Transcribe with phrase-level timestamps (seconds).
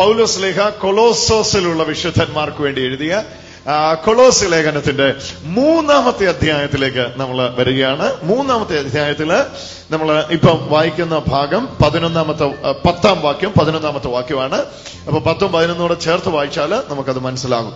[0.00, 3.22] പൗലോസ് ലേഖ കൊളോസോസിലുള്ള വിശുദ്ധന്മാർക്ക് വേണ്ടി എഴുതിയ
[4.04, 8.12] കൊളോസ് ലേഖനത്തിന്റെ മൂന്നാമത്തെ അധ്യായത്തിലേക്ക് നമ്മൾ വരികയാണ്.
[8.22, 9.32] മൂന്നാമത്തെ അധ്യായത്തിൽ
[9.90, 12.44] നമ്മൾ ഇപ്പം വായിക്കുന്ന ഭാഗം പതിനൊന്നാമത്തെ
[12.86, 14.64] പത്താം വാക്യം പതിനൊന്നാമത്തെ വാക്യമാണ്.
[15.06, 17.74] അപ്പൊ പത്തും പതിനൊന്നൂടെ ചേർത്ത് വായിച്ചാൽ നമുക്കത് മനസ്സിലാകും.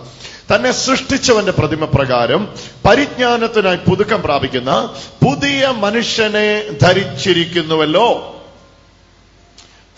[0.55, 2.47] തന്നെ സൃഷ്ടിച്ചവന്റെ പ്രതിമ പ്രകാരം
[2.85, 4.89] പരിജ്ഞാനത്തിനായി പുതുക്കം പ്രാപിക്കുന്ന
[5.25, 8.34] പുതിയ മനുഷ്യനെ ധരിച്ചിരിക്കുന്നുവല്ലോ.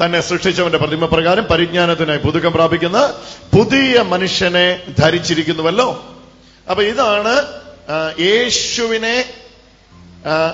[0.02, 3.14] തന്നെ സൃഷ്ടിച്ചവന്റെ പ്രതിമ പ്രകാരം പരിജ്ഞാനത്തിനായി പുതുക്കം പ്രാപിക്കുന്ന
[3.57, 5.87] പുതിയ മനുഷ്യനെ ധരിച്ചിരിക്കുന്നുവല്ലോ.
[6.70, 7.33] അപ്പൊ ഇതാണ്
[8.20, 9.23] യേശുവിനെ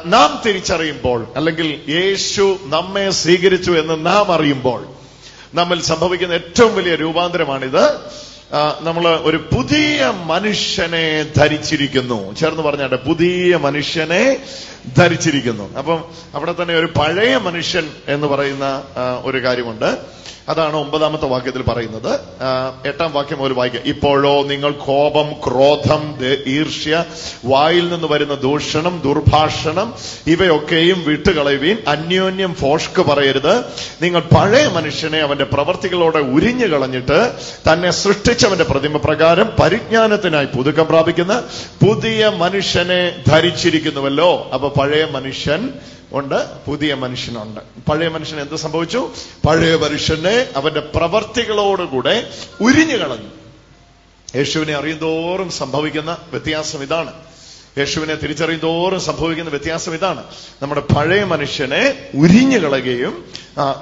[0.05, 4.81] നാം തിരിച്ചറിയുമ്പോൾ അല്ലെങ്കിൽ യേശു നമ്മെ സ്വീകരിച്ചു എന്ന് നാം അറിയുമ്പോൾ
[5.53, 7.85] നമ്മൾ സംഭവിക്കുന്ന ഏറ്റവും വലിയ രൂപാന്തരമാണിത്.
[8.81, 12.33] നമ്മൾ ഒരു പുതിയ മനുഷ്യനെ ധരിച്ചിരിക്കുന്നു.
[12.39, 14.38] ചേർന്ന് പറഞ്ഞാട്ടെ പുതിയ മനുഷ്യനെ
[14.97, 15.77] ധരിച്ചിരിക്കുന്നു.
[15.77, 16.03] അപ്പം
[16.35, 18.83] അവിടെ തന്നെ ഒരു പഴയ മനുഷ്യൻ എന്ന് പറയുന്ന
[19.23, 19.97] ഒരു കാര്യമുണ്ട്.
[20.49, 22.19] അതാണ് ഒമ്പതാമത്തെ വാക്യത്തിൽ പറയുന്നത്.
[22.88, 26.16] എട്ടാം വാക്യം ഒരു വാക്യം ഇപ്പോഴോ നിങ്ങൾ കോപം ക്രോധം
[26.47, 27.05] ഈർഷ്യ
[27.45, 29.93] വായിൽ നിന്ന് വരുന്ന ദൂഷണം ദുർഭാഷണം
[30.27, 33.63] ഇവയൊക്കെയും വിട്ടുകളയുവീൻ അന്യോന്യം ഫോഷ്ക്ക് പറയരുത്.
[34.02, 37.31] നിങ്ങൾ പഴയ മനുഷ്യനെ അവന്റെ പ്രവർത്തികളോടെ ഉരിഞ്ഞു കളഞ്ഞിട്ട്
[37.71, 41.43] തന്നെ സൃഷ്ടിച്ചവന്റെ പ്രതിമ പ്രകാരം പരിജ്ഞാനത്തിനായി പുതുക്കം പ്രാപിക്കുന്ന
[41.86, 44.49] പുതിയ മനുഷ്യനെ ധരിച്ചിരിക്കുന്നുവല്ലോ.
[44.53, 45.69] അപ്പൊ പഴയ മനുഷ്യൻ
[46.13, 47.59] ഉണ്ട് പുതിയ മനുഷ്യനുണ്ട്.
[47.89, 49.11] പഴയ മനുഷ്യൻ എന്ത് സംഭവിച്ചു?
[49.47, 52.30] പഴയ മനുഷ്യനെ അവന്റെ പ്രവർത്തികളോടുകൂടെ
[52.61, 53.30] ഉരിഞ്ഞു കളഞ്ഞു.
[54.35, 57.13] യേശുവിനെ അറിയുന്തോറും സംഭവിക്കുന്ന വ്യത്യാസം ഇതാണ്.
[57.77, 60.23] യേശുവിനെ തിരിച്ചറിയുന്തോറും സംഭവിക്കുന്ന വ്യത്യാസം ഇതാണ്.
[60.61, 63.25] നമ്മുടെ പഴയ മനുഷ്യനെ ഉരിഞ്ഞു കളയുകയും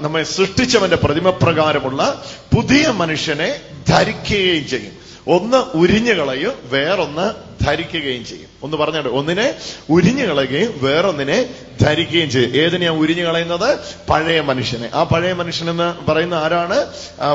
[0.00, 2.24] നമ്മെ സൃഷ്ടിച്ചവന്റെ പ്രതിമപ്രകാരമുള്ള
[2.56, 4.92] പുതിയ മനുഷ്യനെ ധരിക്കുകയും ചെയ്യും.
[5.28, 8.50] ഒന്ന് ഉരിഞ്ഞു കളയും വേറൊന്ന് ധരിക്കുകയും ചെയ്യും.
[8.62, 9.46] ഒന്ന് പറഞ്ഞോ ഒന്നിനെ
[9.90, 11.38] ഉരിഞ്ഞു കളയുകയും വേറൊന്നിനെ
[11.80, 12.56] ധരിക്കുകയും ചെയ്യും.
[12.56, 13.78] ഏതിനെയാ ഉരിഞ്ഞു കളയുന്നത്?
[14.10, 14.90] പഴയ മനുഷ്യനെ.
[14.94, 16.86] ആ പഴയ മനുഷ്യൻ എന്ന് പറയുന്ന ആരാണ്?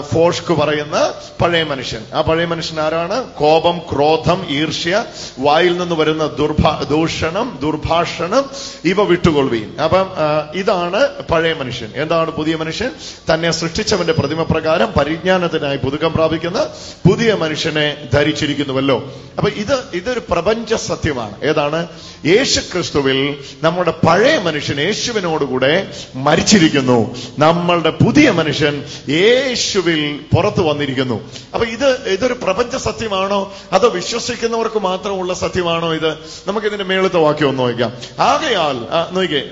[0.01, 2.01] ഫോഷ്ക്ക് പറയുന്ന പഴയ മനുഷ്യൻ.
[2.13, 3.23] ആ പഴയ മനുഷ്യൻ ആരാണ്?
[3.23, 5.05] കോപം ക്രോധം ഈർഷ്യ
[5.39, 8.49] വായിൽ നിന്ന് വരുന്ന ദുർഭാ ദൂഷണം ദുർഭാഷണം
[8.85, 9.81] ഇവ വിട്ടുകൊള്ളുകയും.
[9.81, 10.11] അപ്പം
[10.55, 11.91] ഇതാണ് പഴയ മനുഷ്യൻ.
[11.95, 12.91] എന്താണ് പുതിയ മനുഷ്യൻ?
[13.33, 16.67] തന്നെ സൃഷ്ടിച്ചവന്റെ പ്രതിമ പ്രകാരം പരിജ്ഞാനത്തിനായി പുതുക്കം പ്രാപിക്കുന്ന
[17.09, 19.13] പുതിയ മനുഷ്യനെ ധരിച്ചിരിക്കുന്നുവല്ലോ.
[19.37, 21.35] അപ്പൊ ഇത് ഇതൊരു പ്രപഞ്ച സത്യമാണ്.
[21.43, 21.87] ഏതാണ്?
[22.25, 27.15] യേശു ക്രിസ്തുവിൽ നമ്മുടെ പഴയ മനുഷ്യൻ യേശുവിനോടുകൂടെ മരിച്ചിരിക്കുന്നു.
[27.39, 31.31] നമ്മളുടെ പുതിയ മനുഷ്യൻ യേശുവിൽ പുറത്തു വന്നിരിക്കുന്നു.
[31.53, 33.53] അപ്പൊ ഇത് ഇതൊരു പ്രപഞ്ച സത്യമാണോ?
[33.73, 36.11] അതോ വിശ്വസിക്കുന്നവർക്ക് മാത്രമുള്ള സത്യമാണോ ഇത്?
[36.47, 38.77] നമുക്ക് ഇതിന്റെ മേളത്തെ വാക്യം ഒന്ന് നോക്കാം ആകയാൽ
[39.13, 39.43] നോക്കിക്കേ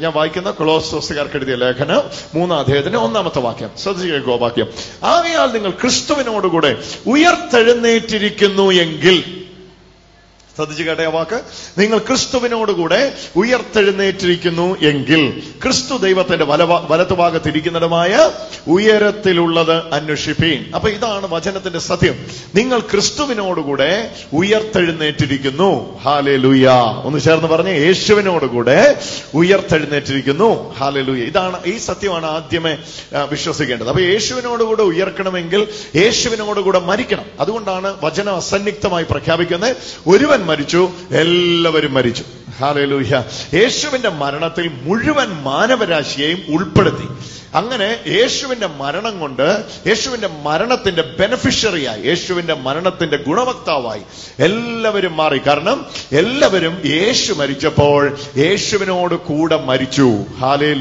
[0.00, 2.02] ഞാൻ വായിക്കുന്ന കൊളോസോസുകാർക്ക് എഴുതിയ ലേഖനം
[2.34, 3.70] മൂന്നാം അധ്യായത്തിന്റെ ഒന്നാമത്തെ വാക്യം.
[3.82, 4.66] ശ്രദ്ധിച്ചു വാക്യം?
[5.04, 9.43] ആകയാൽ നിങ്ങൾ ക്രിസ്തുവിനോടുകൂടെ ഉയർത്തെഴുന്നേറ്റിരിക്കുന്നു എങ്കിൽ
[10.56, 11.40] ശ്രദ്ധിച്ചു കേട്ട വാക്ക്.
[11.78, 18.30] നിങ്ങൾ ക്രിസ്തുവിനോടുകൂടെ ഉയർത്തെഴുന്നേറ്റിരിക്കുന്നു എങ്കിൽ ക്രിസ്തു ദൈവത്തിന്റെ വല വലത്തുഭാഗത്തിരിക്കുന്നിടമായ
[18.68, 20.64] ഉയരത്തിലുള്ളത് അന്വേഷിപ്പീൻ.
[20.74, 22.26] അപ്പൊ ഇതാണ് വചനത്തിന്റെ സത്യം.
[22.54, 25.98] നിങ്ങൾ ക്രിസ്തുവിനോടുകൂടെ ഉയർത്തെഴുന്നേറ്റിരിക്കുന്നു.
[25.98, 26.68] ഹാലെ ലുയ
[27.04, 29.00] ഒന്ന് ചേർന്ന് പറഞ്ഞ് യേശുവിനോടുകൂടെ
[29.34, 30.74] ഉയർത്തെഴുന്നേറ്റിരിക്കുന്നു.
[30.78, 32.78] ഹാലെ ലുയ ഇതാണ് ഈ സത്യമാണ് ആദ്യമേ
[33.30, 33.88] വിശ്വസിക്കേണ്ടത്.
[33.88, 37.24] അപ്പൊ യേശുവിനോടുകൂടെ ഉയർക്കണമെങ്കിൽ യേശുവിനോടുകൂടെ മരിക്കണം.
[37.40, 39.76] അതുകൊണ്ടാണ് വചനം അസന്നിഗ്ധമായി പ്രഖ്യാപിക്കുന്നത്.
[40.06, 42.24] ഒരുവൻ മരിച്ചു എല്ലാവരും മരിച്ചു.
[42.58, 43.24] ഹാലലൂഹ്യ
[43.54, 47.08] യേശുവിന്റെ മരണത്തിൽ മുഴുവൻ മാനവരാശിയെയും ഉൾപ്പെടുത്തി.
[47.54, 54.02] അങ്ങനെ യേശുവിന്റെ മരണം കൊണ്ട് യേശുവിന്റെ മരണത്തിന്റെ ബെനഫിഷ്യറിയായി യേശുവിന്റെ മരണത്തിന്റെ ഗുണവക്താവായി
[54.38, 55.40] എല്ലാവരും മാറി.
[55.46, 60.10] കാരണം എല്ലാവരും യേശു മരിച്ചപ്പോൾ യേശുവിനോട് കൂടെ മരിച്ചു.
[60.38, 60.72] ഹാലേ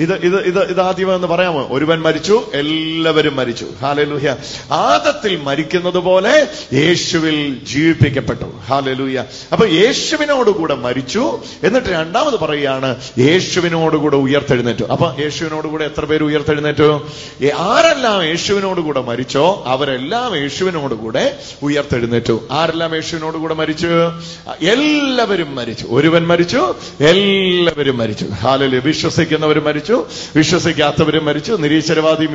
[0.00, 1.68] ഇത് ഇത് ഇത് ഇത് ആദ്യം എന്ന് പറയാമോ?
[1.70, 3.66] ഒരുവൻ മരിച്ചു എല്ലാവരും മരിച്ചു.
[3.80, 4.36] ഹാലേ ലൂഹ്യ
[4.72, 8.44] ആദത്തിൽ മരിക്കുന്നത് പോലെ യേശുവിൽ ജീവിപ്പിക്കപ്പെട്ടു.
[8.44, 11.42] ഹാലേ ലൂഹ്യ അപ്പൊ യേശുവിനോടുകൂടെ മരിച്ചു.
[11.64, 14.84] എന്നിട്ട് രണ്ടാമത് പറയുകയാണ് യേശുവിനോടുകൂടെ ഉയർത്തെഴുന്നേറ്റു.
[14.84, 15.14] അപ്പൊ
[15.52, 17.06] യേശുവിനോടുകൂടെ എത്ര പേര് ഉയർത്തെഴുന്നേറ്റു?
[17.58, 22.48] ആരെല്ലാം യേശുവിനോടുകൂടെ മരിച്ചോ അവരെല്ലാം യേശുവിനോടുകൂടെ ഉയർത്തെഴുന്നേറ്റു.
[22.50, 23.86] ആരെല്ലാം യേശുവിനോടുകൂടെ മരിച്ചു?
[24.62, 25.86] എല്ലാവരും മരിച്ചു.
[25.90, 28.24] ഒരുവൻ മരിച്ചു എല്ലാവരും മരിച്ചു.
[28.24, 32.32] ഹാലല് വിശ്വസിക്കുന്നവരും മരിച്ചു വിശ്വസിക്കാത്തവരും മരിച്ചു നിരീശ്വരവാദിയും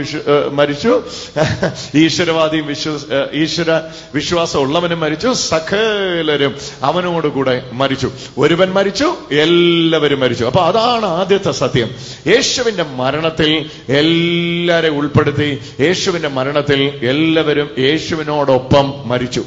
[0.56, 1.02] മരിച്ചു.
[1.96, 2.94] ഈശ്വരവാദിയും വിശ്വ
[3.34, 3.82] ഈശ്വര
[4.16, 8.12] വിശ്വാസം ഉള്ളവനും മരിച്ചു സകലരും അവനോടുകൂടെ മരിച്ചു.
[8.38, 10.46] ഒരുവൻ മരിച്ചു എല്ലാവരും മരിച്ചു.
[10.46, 11.90] അപ്പൊ അതാണ് ആദ്യത്തെ സത്യം.
[12.28, 13.52] യേശുവിന്റെ മരണത്തിൽ
[13.90, 15.50] എല്ലാരെ ഉൾപ്പെടുത്തി
[15.80, 19.44] യേശുവിന്റെ മരണത്തിൽ എല്ലാവരും യേശുവിനോടൊപ്പം മരിച്ചു.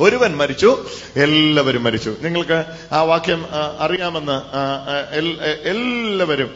[0.00, 0.70] ഒരുവൻ മരിച്ചു
[1.16, 2.12] എല്ലാവരും മരിച്ചു.
[2.22, 2.58] നിങ്ങൾക്ക്
[2.92, 3.42] ആ വാക്യം
[3.78, 4.38] അറിയാമെന്ന്
[5.68, 6.50] എല്ലാവരും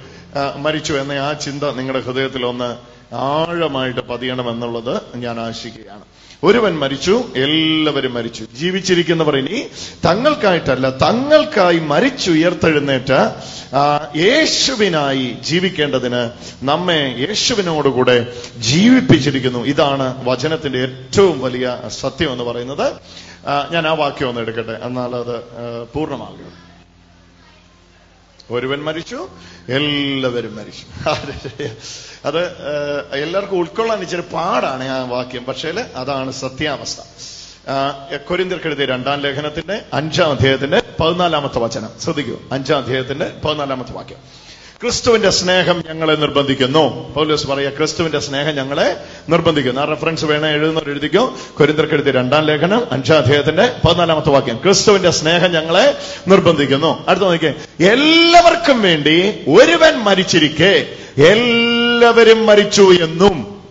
[0.63, 2.71] മരിച്ചു എന്ന ആ ചിന്ത നിങ്ങളുടെ ഹൃദയത്തിൽ ഒന്ന്
[3.15, 6.05] ആഴമായിട്ട് പതിയണമെന്നുള്ളത് ഞാൻ ആശിക്കുകയാണ്.
[6.45, 8.45] ഒരുവൻ മരിച്ചു എല്ലാവരും മരിച്ചു.
[8.59, 9.67] ജീവിച്ചിരിക്കുന്നവർ ഇനി
[10.05, 13.13] തങ്ങൾക്കായിട്ടല്ല തങ്ങൾക്കായി മരിച്ചു ഉയർത്തെഴുന്നേറ്റ
[14.17, 16.23] യേശുവിനായി ജീവിക്കേണ്ടതിന്
[16.63, 19.59] നമ്മെ യേശുവിനോടുകൂടെ ജീവിപ്പിച്ചിരിക്കുന്നു.
[19.59, 22.93] ഇതാണ് വചനത്തിന്റെ ഏറ്റവും വലിയ സത്യം എന്ന് പറയുന്നത്
[23.73, 24.79] ഞാൻ ആ വാക്യം ഒന്ന് എടുക്കട്ടെ.
[24.83, 25.37] എന്നാൽ അത്
[25.95, 26.70] പൂർണമാകും.
[28.51, 29.29] ഒരുവൻ മരിച്ചു
[29.69, 31.09] എല്ലാവരും മരിച്ചു.
[32.25, 32.47] അത്
[33.13, 35.45] എല്ലാവർക്കും ഉൾക്കൊള്ളാൻ ഇച്ചിരി പാടാണ് ആ വാക്യം.
[35.45, 37.01] പക്ഷേ അതാണ് സത്യാവസ്ഥ.
[38.29, 41.89] കൊരിന്തിർക്കെടുത്തി രണ്ടാം ലേഖനത്തിന്റെ അഞ്ചാം അധ്യായത്തിന്റെ പതിനാലാമത്തെ വചനം.
[42.01, 42.41] ശ്രദ്ധിക്കൂ.
[42.53, 44.50] അഞ്ചാം അധ്യായത്തിന്റെ പതിനാലാമത്തെ വാക്യം.
[44.83, 47.13] ക്രിസ്തുവിന്റെ സ്നേഹം ഞങ്ങളെ നിർബന്ധിക്കുന്നു.
[47.13, 48.97] പൗലോസ് പറയുക ക്രിസ്തുവിന്റെ സ്നേഹം ഞങ്ങളെ
[49.29, 49.81] നിർബന്ധിക്കുന്നു.
[49.81, 51.37] ആ റെഫറൻസ് വേണേ എഴുതുന്നവർ എഴുതിക്കോ.
[51.59, 54.61] കൊരിന്തർക്കെഴുതി രണ്ടാം ലേഖനം അഞ്ചാം അധ്യായത്തിന്റെ പതിനാലാമത്തെ വാക്യം.
[54.65, 55.99] ക്രിസ്തുവിന്റെ സ്നേഹം ഞങ്ങളെ
[56.29, 57.05] നിർബന്ധിക്കുന്നു.
[57.09, 60.87] അടുത്ത നോക്കിയേ എല്ലാവർക്കും വേണ്ടി ഒരുവൻ മരിച്ചിരിക്കെ.
[61.23, 63.63] എല്ലാവരും മരിച്ചു എന്നും.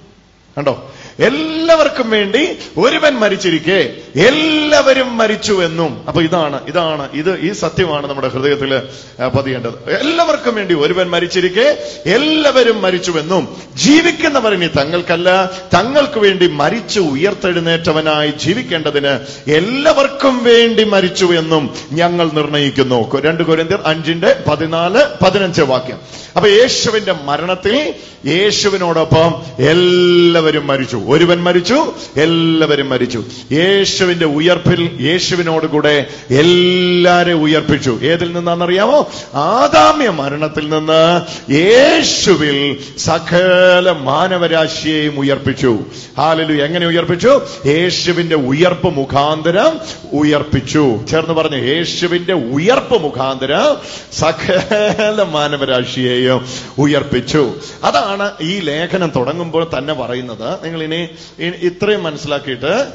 [0.57, 0.91] കണ്ടോ?
[1.19, 3.80] എല്ലാവർക്കും വേണ്ടി ഒരുവൻ മരിച്ചിരിക്കെ.
[4.19, 6.04] എല്ലാവരും മരിച്ചു എന്നും.
[6.07, 8.81] അപ്പൊ ഇതാണ് ഇതാണ് ഇത് ഈ സത്യമാണ് നമ്മുടെ ഹൃദയത്തിൽ
[9.27, 9.94] പതിയേണ്ടത്.
[10.01, 11.68] എല്ലാവർക്കും വേണ്ടി ഒരുവൻ മരിച്ചിരിക്കെ.
[12.10, 15.51] എല്ലാവരും മരിച്ചുവെന്നും ജീവിക്കുന്നവർ ഇനി തങ്ങൾക്കല്ല.
[15.74, 19.13] തങ്ങൾക്ക് വേണ്ടി മരിച്ചു ഉയർത്തെഴുന്നേറ്റവനായി ജീവിക്കേണ്ടതിന്
[19.50, 23.21] എല്ലാവർക്കും വേണ്ടി മരിച്ചു എന്നും ഞങ്ങൾ നിർണയിക്കുന്നു.
[23.21, 26.00] രണ്ട് കൊരിന്ത്യർ അഞ്ചിന്റെ പതിനാല് പതിനഞ്ച് വാക്യം.
[26.36, 27.94] അപ്പൊ യേശുവിന്റെ മരണത്തിൽ
[28.25, 29.30] യേശുവിനോടൊപ്പം
[29.66, 30.98] എല്ലാവരും മരിച്ചു.
[31.09, 33.23] ഒരുവൻ മരിച്ചു എല്ലാവരും മരിച്ചു.
[33.51, 38.00] യേശുവിന്റെ ഉയർപ്പിൽ യേശുവിനോടുകൂടെ എല്ലാരെ ഉയർപ്പിച്ചു.
[38.03, 39.09] ഏതിൽ നിന്നാണെന്നറിയാമോ?
[39.35, 41.21] ആദാമ്യ മരണത്തിൽ നിന്ന്
[41.51, 45.79] യേശുവിൽ സകല മാനവരാശിയെയും ഉയർപ്പിച്ചു.
[46.17, 47.41] ഹാലലു എങ്ങനെ ഉയർപ്പിച്ചു?
[47.65, 49.79] യേശുവിന്റെ ഉയർപ്പ് മുഖാന്തരം
[50.13, 51.00] ഉയർപ്പിച്ചു.
[51.11, 53.77] ചേർന്ന് പറഞ്ഞു യേശുവിന്റെ ഉയർപ്പ് മുഖാന്തരം
[54.13, 56.45] സകല മാനവരാശിയെയും
[56.77, 57.53] ഉയർപ്പിച്ചു.
[57.83, 60.63] അതാണ് ഈ ലേഖനം തുടങ്ങുമ്പോൾ തന്നെ പറയുന്നത്.
[60.63, 60.98] നിങ്ങൾ ഇനി
[61.39, 62.93] ഇ- ഇത്രയും മനസ്സിലാക്കിയിട്ട്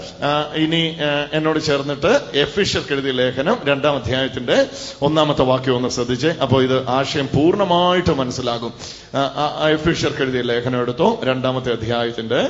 [0.54, 0.96] ഇനി
[1.32, 4.66] എന്നോട് ചേർന്നിട്ട് എഫിഷ്യർക്ക് എഴുതിയ ലേഖനം രണ്ടാം അധ്യായത്തിന്റെ
[5.02, 6.26] ഒന്നാമത്തെ വാക്യം ഒന്ന് ശ്രദ്ധിച്ച്.
[6.26, 8.72] അപ്പോൾ ഇത് ആശയം പൂർണമായിട്ട് മനസ്സിലാകും.
[9.72, 12.48] എഫിഷ്യർക്ക് എഴുതിയ ലേഖനം എടുത്തു രണ്ടാമത്തെ അധ്യായത്തിന്റെ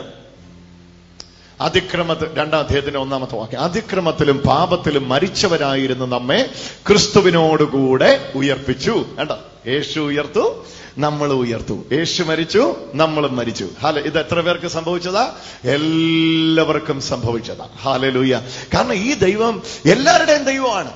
[1.60, 3.60] അതിക്രമത്തിൽ രണ്ടാം അധ്യായത്തിന്റെ ഒന്നാമത്തെ വാക്യം.
[3.60, 6.50] അതിക്രമത്തിലും പാപത്തിലും മരിച്ചവരായിരുന്നു നമ്മെ
[6.88, 9.06] ക്രിസ്തുവിനോടുകൂടെ ഉയർപ്പിച്ചു.
[9.12, 9.32] വേണ്ട
[9.66, 10.64] യേശു ഉയർത്തു
[10.98, 11.84] നമ്മൾ ഉയർത്തു.
[11.92, 13.68] യേശു മരിച്ചു നമ്മളും മരിച്ചു.
[13.80, 15.36] ഹാല ഇത് എത്ര പേർക്ക് സംഭവിച്ചതാ?
[15.64, 17.68] എല്ലാവർക്കും സംഭവിച്ചതാ.
[17.80, 18.40] ഹാലലൂയ.
[18.74, 20.92] കാരണം ഈ ദൈവം എല്ലാവരുടെയും ദൈവമാണ്.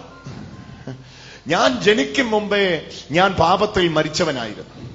[1.47, 4.88] ഞാൻ ജനിക്കും മുമ്പേ ഞാൻ പാപത്തിൽ മരിച്ചവനായിരുന്നു.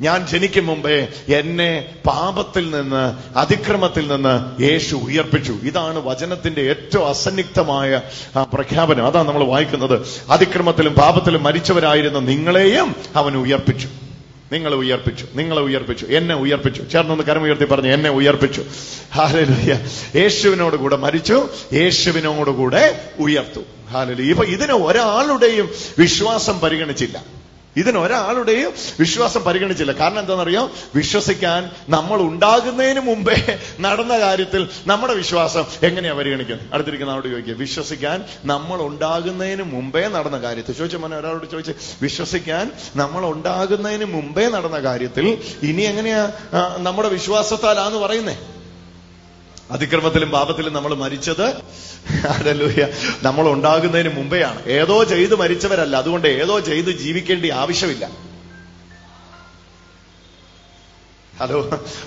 [0.00, 5.52] ഞാൻ ജനിക്കും മുമ്പേ എന്നെ പാപത്തിൽ നിന്ന് അതിക്രമത്തിൽ നിന്ന് യേശു ഉയർപ്പിച്ചു.
[5.52, 8.02] ഇതാണ് വചനത്തിന്റെ ഏറ്റവും അസന്നിഗ്ധമായ
[8.52, 9.06] പ്രഖ്യാപനം.
[9.06, 10.06] അതാണ് നമ്മൾ വായിക്കുന്നത്.
[10.30, 13.88] അതിക്രമത്തിലും പാപത്തിലും മരിച്ചവരായിരുന്ന നിങ്ങളെയും അവൻ ഉയർപ്പിച്ചു.
[14.52, 15.26] നിങ്ങളെ ഉയർപ്പിച്ചു.
[15.34, 16.06] നിങ്ങളെ ഉയർപ്പിച്ചു.
[16.06, 16.82] എന്നെ ഉയർപ്പിച്ചു.
[16.82, 18.64] ചേർന്നൊന്ന് കരം ഉയർത്തി പറഞ്ഞു എന്നെ ഉയർപ്പിച്ചു.
[19.14, 19.86] ഹാലലിയ.
[20.16, 21.48] യേശുവിനോട് കൂടെ മരിച്ചു.
[21.72, 23.60] യേശുവിനോട് കൂടെ ഉയർത്തു.
[23.90, 25.68] ഹാലലി ഇപ്പൊ ഇതിന് ഒരാളുടെയും
[25.98, 27.41] വിശ്വാസം പരിഗണിച്ചില്ല.
[27.76, 29.92] ഇതിന് ഒരാളുടെയും വിശ്വാസം പരിഗണിച്ചില്ല.
[29.92, 30.70] കാരണം എന്താണെന്നറിയോ?
[30.94, 36.66] വിശ്വസിക്കാൻ നമ്മൾ ഉണ്ടാകുന്നതിന് മുമ്പേ നടന്ന കാര്യത്തിൽ നമ്മുടെ വിശ്വാസം എങ്ങനെയാ പരിഗണിക്കുന്നത്?
[36.72, 37.54] അടുത്തിരിക്കുന്ന ആളോട് ചോദിക്കുക.
[37.54, 40.74] വിശ്വസിക്കാൻ നമ്മൾ ഉണ്ടാകുന്നതിന് മുമ്പേ നടന്ന കാര്യത്തിൽ.
[40.74, 41.72] ചോദിച്ച മോനെ ഒരാളോട് ചോദിച്ച്
[42.02, 46.32] വിശ്വസിക്കാൻ നമ്മൾ ഉണ്ടാകുന്നതിന് മുമ്പേ നടന്ന കാര്യത്തിൽ ഇനി എങ്ങനെയാ
[46.78, 48.36] നമ്മുടെ വിശ്വാസത്താലാന്ന് പറയുന്നേ?
[49.72, 51.46] അതിക്രമത്തിലും പാപത്തിലും നമ്മൾ മരിച്ചത്.
[52.26, 52.86] അതല്ലൂയ
[53.22, 54.66] നമ്മൾ ഉണ്ടാകുന്നതിന് മുമ്പെയാണ്.
[54.66, 55.96] ഏതോ ചെയ്ത് മരിച്ചവരല്ല.
[55.96, 58.31] അതുകൊണ്ട് ഏതോ ചെയ്ത് ജീവിക്കേണ്ട ആവശ്യമില്ല.
[61.42, 61.60] ഹലോ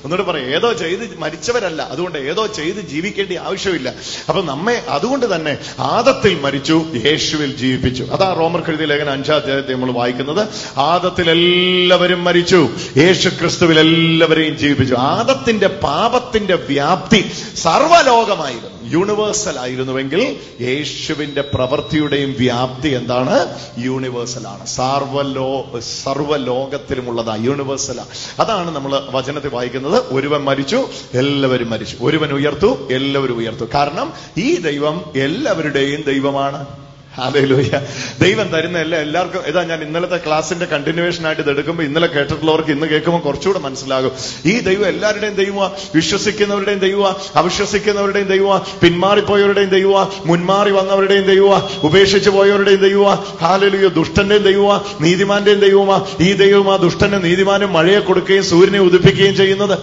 [0.03, 0.47] ഒന്നുകൂടെ പറയാം.
[0.55, 1.81] ഏതോ ചെയ്ത് മരിച്ചവരല്ല.
[1.81, 3.93] അതുകൊണ്ട് ഏതോ ചെയ്ത് ജീവിക്കേണ്ട ആവശ്യമില്ല.
[4.29, 8.03] അപ്പൊ നമ്മെ അതുകൊണ്ട് തന്നെ ആദത്തിൽ മരിച്ചു യേശുവിൽ ജീവിപ്പിച്ചു.
[8.03, 10.47] അതാ റോമർ കെഴുതിയ ലേഖനം അഞ്ചാം അധ്യായത്തെ നമ്മൾ വായിക്കുന്നത്.
[10.77, 14.95] ആദത്തിൽ എല്ലാവരും മരിച്ചു യേശു ക്രിസ്തുവിൽ എല്ലാവരെയും ജീവിപ്പിച്ചു.
[14.95, 23.37] ആദത്തിന്റെ പാപത്തിന്റെ വ്യാപ്തി സർവലോകമായിരുന്നു യൂണിവേഴ്സൽ ആയിരുന്നുവെങ്കിൽ യേശുവിന്റെ പ്രവൃത്തിയുടെയും വ്യാപ്തി എന്താണ്?
[23.77, 24.65] യൂണിവേഴ്സൽ ആണ്.
[24.65, 27.99] സർവലോ സർവലോകത്തിലുമുള്ളതാ യൂണിവേഴ്സൽ
[28.39, 31.97] അതാണ് നമ്മൾ വചനത്തിൽ വായിക്കുന്നത് ഒരുവൻ മരിച്ചു എല്ലാവരും മരിച്ചു.
[32.01, 33.65] ഒരുവൻ ഉയർത്തു എല്ലാവരും ഉയർത്തു.
[33.73, 36.84] കാരണം ഈ ദൈവം എല്ലാവരുടെയും ദൈവമാണ്.
[37.17, 37.79] ഹാലയിലൂയ
[38.21, 42.87] ദൈവം തരുന്ന എല്ലാ എല്ലാവർക്കും ഇതാ ഞാൻ ഇന്നലത്തെ ക്ലാസിന്റെ കണ്ടിന്യൂവേഷൻ ആയിട്ട് ഇത് എടുക്കുമ്പോൾ ഇന്നലെ കേട്ടിട്ടുള്ളവർക്ക് ഇന്ന്
[42.87, 44.11] കേൾക്കുമ്പോൾ കുറച്ചുകൂടെ മനസ്സിലാകും.
[44.45, 52.81] ഈ ദൈവം എല്ലാവരുടെയും ദൈവമാ വിശ്വസിക്കുന്നവരുടെയും ദൈവമാ അവിശ്വസിക്കുന്നവരുടെയും ദൈവമാ പിന്മാറിപ്പോയവരുടെയും ദൈവമാ മുൻമാറി വന്നവരുടെയും ദൈവമാ ഉപേക്ഷിച്ചു പോയവരുടെയും
[52.81, 59.79] ദൈവമാ ഹാലലുയോ ദുഷ്ടന്റെയും ദൈവമാ നീതിമാന്റെയും ദൈവമാ ഈ ദൈവമാ ദുഷ്ടനും നീതിമാനും മഴയെ കൊടുക്കുകയും സൂര്യനെ ഉദിപ്പിക്കുകയും ചെയ്യുന്നത്.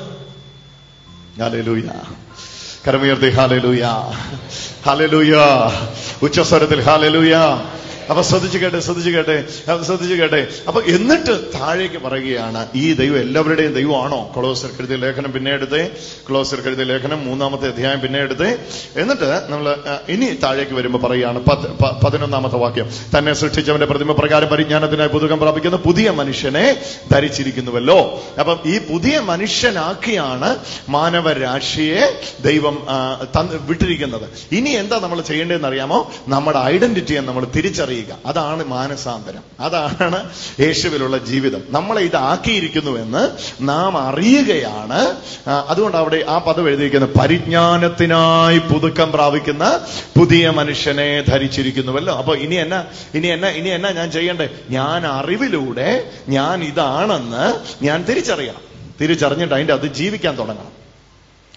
[1.40, 1.82] ഹാലലൂയ.
[2.88, 3.84] കരമുയർത്തി ഹാലലൂയ.
[4.86, 5.38] ഹാലലൂയ.
[6.22, 7.36] ഉച്ചസ്വരത്തിൽ ഹാലലൂയ.
[8.10, 9.36] അപ്പൊ ശ്രദ്ധിച്ചു കേട്ടെ ശ്രദ്ധിച്ചു കേട്ടെ
[9.88, 10.40] ശ്രദ്ധിച്ചു കേട്ടെ.
[10.68, 14.20] അപ്പൊ എന്നിട്ട് താഴേക്ക് പറയുകയാണ് ഈ ദൈവം എല്ലാവരുടെയും ദൈവമാണോ?
[14.36, 15.82] ക്ലോസർ കരുതിയ ലേഖനം പിന്നെ എടുത്തേ
[16.28, 18.50] ക്ലോസർ കരുതിയ ലേഖനം മൂന്നാമത്തെ അധ്യായം പിന്നെ എടുത്തേ.
[19.02, 19.66] എന്നിട്ട് നമ്മൾ
[20.14, 21.38] ഇനി താഴേക്ക് വരുമ്പോൾ പറയുകയാണ്
[22.04, 22.88] പതിനൊന്നാമത്തെ വാക്യം.
[23.18, 25.76] തന്നെ സൃഷ്ടിച്ചവന്റെ പ്രതിമ പ്രകാരം പരിജ്ഞാനത്തിനായി പുതുക്കം പ്രാപിക്കുന്ന.
[25.88, 26.66] പുതിയ മനുഷ്യനെ
[27.12, 27.98] ധരിച്ചിരിക്കുന്നുവല്ലോ.
[28.40, 30.50] അപ്പം ഈ പുതിയ മനുഷ്യനാക്കിയാണ്
[30.96, 32.02] മാനവരാശിയെ
[32.48, 32.76] ദൈവം
[33.70, 34.26] വിട്ടിരിക്കുന്നത്.
[34.58, 35.98] ഇനി എന്താ നമ്മൾ ചെയ്യേണ്ടതെന്ന് അറിയാമോ
[36.34, 37.44] നമ്മുടെ ഐഡന്റിറ്റിയെ നമ്മൾ
[37.92, 39.42] തിരിച്ചറിയുക അതാണ് മാനസാന്തരം.
[39.60, 40.30] അതാണ്
[40.60, 41.62] യേശുവിലുള്ള ജീവിതം.
[41.68, 43.30] നമ്മളെ ഇതാക്കിയിരിക്കുന്നുവെന്ന്
[43.60, 45.16] നാം അറിയുകയാണ്.
[45.68, 49.80] അതുകൊണ്ട് അവിടെ ആ പദം എഴുതിയിരിക്കുന്നത് പരിജ്ഞാനത്തിനായി പുതുക്കം പ്രാപിക്കുന്ന
[50.18, 52.18] പുതിയ മനുഷ്യനെ ധരിച്ചിരിക്കുന്നുവല്ലോ.
[52.18, 52.84] അപ്പൊ ഇനി എന്നാ
[53.14, 54.48] ഇനി എന്നാ ഇനി എന്നാ ഞാൻ ചെയ്യണ്ടേ?
[54.70, 58.60] ഞാൻ അറിവിലൂടെ ഞാൻ ഇതാണെന്ന് ഞാൻ തിരിച്ചറിയണം.
[59.00, 60.81] തിരിച്ചറിഞ്ഞിട്ട് അതിന്റെ അത് ജീവിക്കാൻ തുടങ്ങണം.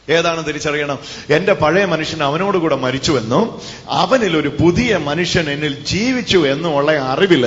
[0.10, 1.00] ഏതാണ് തിരിച്ചറിയണം?
[1.30, 7.46] എന്റെ പഴയ മനുഷ്യൻ അവനോട് അവനോടുകൂടെ മരിച്ചുവെന്നും അവനിൽ ഒരു പുതിയ മനുഷ്യൻ എന്നിൽ ജീവിച്ചു എന്നുമുള്ള അറിവിൽ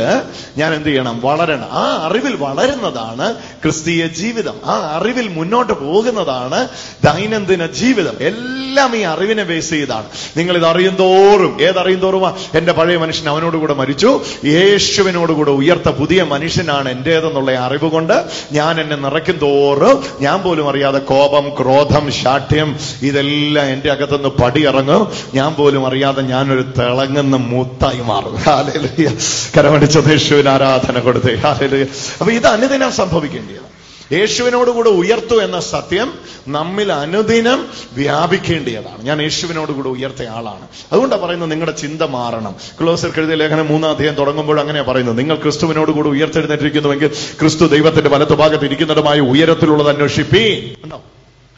[0.56, 1.20] ഞാൻ എന്ത് ചെയ്യണം?
[1.20, 1.68] വളരണം.
[1.72, 4.54] ആ അറിവിൽ വളരുന്നതാണ് ക്രിസ്തീയ ജീവിതം.
[4.64, 6.68] ആ അറിവിൽ മുന്നോട്ട് പോകുന്നതാണ്
[7.04, 8.16] ദൈനംദിന ജീവിതം.
[8.20, 10.04] എല്ലാം ഈ അറിവിനെ ബേസ് ചെയ്താണ്.
[10.36, 12.36] നിങ്ങൾ ഇത് അറിയുന്തോറും ഏതറിയും തോറുമാ?
[12.54, 14.20] എന്റെ പഴയ മനുഷ്യൻ അവനോട് അവനോടുകൂടെ മരിച്ചു.
[14.44, 20.98] യേശുവിനോട് യേശുവിനോടുകൂടെ ഉയർത്ത പുതിയ മനുഷ്യനാണ് എന്റേതെന്നുള്ള അറിവ് കൊണ്ട് ഞാൻ എന്നെ നിറയ്ക്കും തോറും ഞാൻ പോലും അറിയാതെ
[20.98, 22.12] കോപം ക്രോധം
[22.48, 25.02] ശാഠ്യം ഇതെല്ലാം എന്റെ അകത്തുനിന്ന് പടിയിറങ്ങും.
[25.34, 28.36] ഞാൻ പോലും അറിയാതെ ഞാനൊരു തിളങ്ങുന്ന മൂത്തായി മാറും.
[28.36, 29.08] ഹാലലുയ
[29.56, 31.34] കരമടിച്ച യേശുവിന് ആരാധന കൊടുത്തേ.
[31.34, 31.84] ഹാലലുയ
[32.20, 33.66] അപ്പൊ ഇത് അനുദിനം സംഭവിക്കേണ്ടതാണ്
[34.12, 36.12] യേശുവിനോടുകൂടെ ഉയർത്തു എന്ന സത്യം
[36.48, 40.66] നമ്മിൽ അനുദിനം വ്യാപിക്കേണ്ടതാണ് ഞാൻ യേശുവിനോടുകൂടെ ഉയർത്തിയ ആളാണ്.
[40.92, 42.54] അതുകൊണ്ടാണ് പറയുന്നത് നിങ്ങളുടെ ചിന്ത മാറണം.
[42.80, 45.18] ക്ലോസർ കഴുതിയ ലേഖനം മൂന്നാം അധ്യായം തുടങ്ങുമ്പോൾ അങ്ങനെയാണ് പറയുന്നത്.
[45.18, 50.44] നിങ്ങൾ ക്രിസ്തുവിനോടുകൂടെ ഉയർത്തെഴുന്നേറ്റിരിക്കുന്നുവെങ്കിൽ ക്രിസ്തു ദൈവത്തിന്റെ വലത്തുഭാഗത്ത് ഇരിക്കുന്നതുമായ ഉയരത്തിലുള്ളത് അന്വേഷിപ്പി
[50.84, 51.02] കണ്ടോ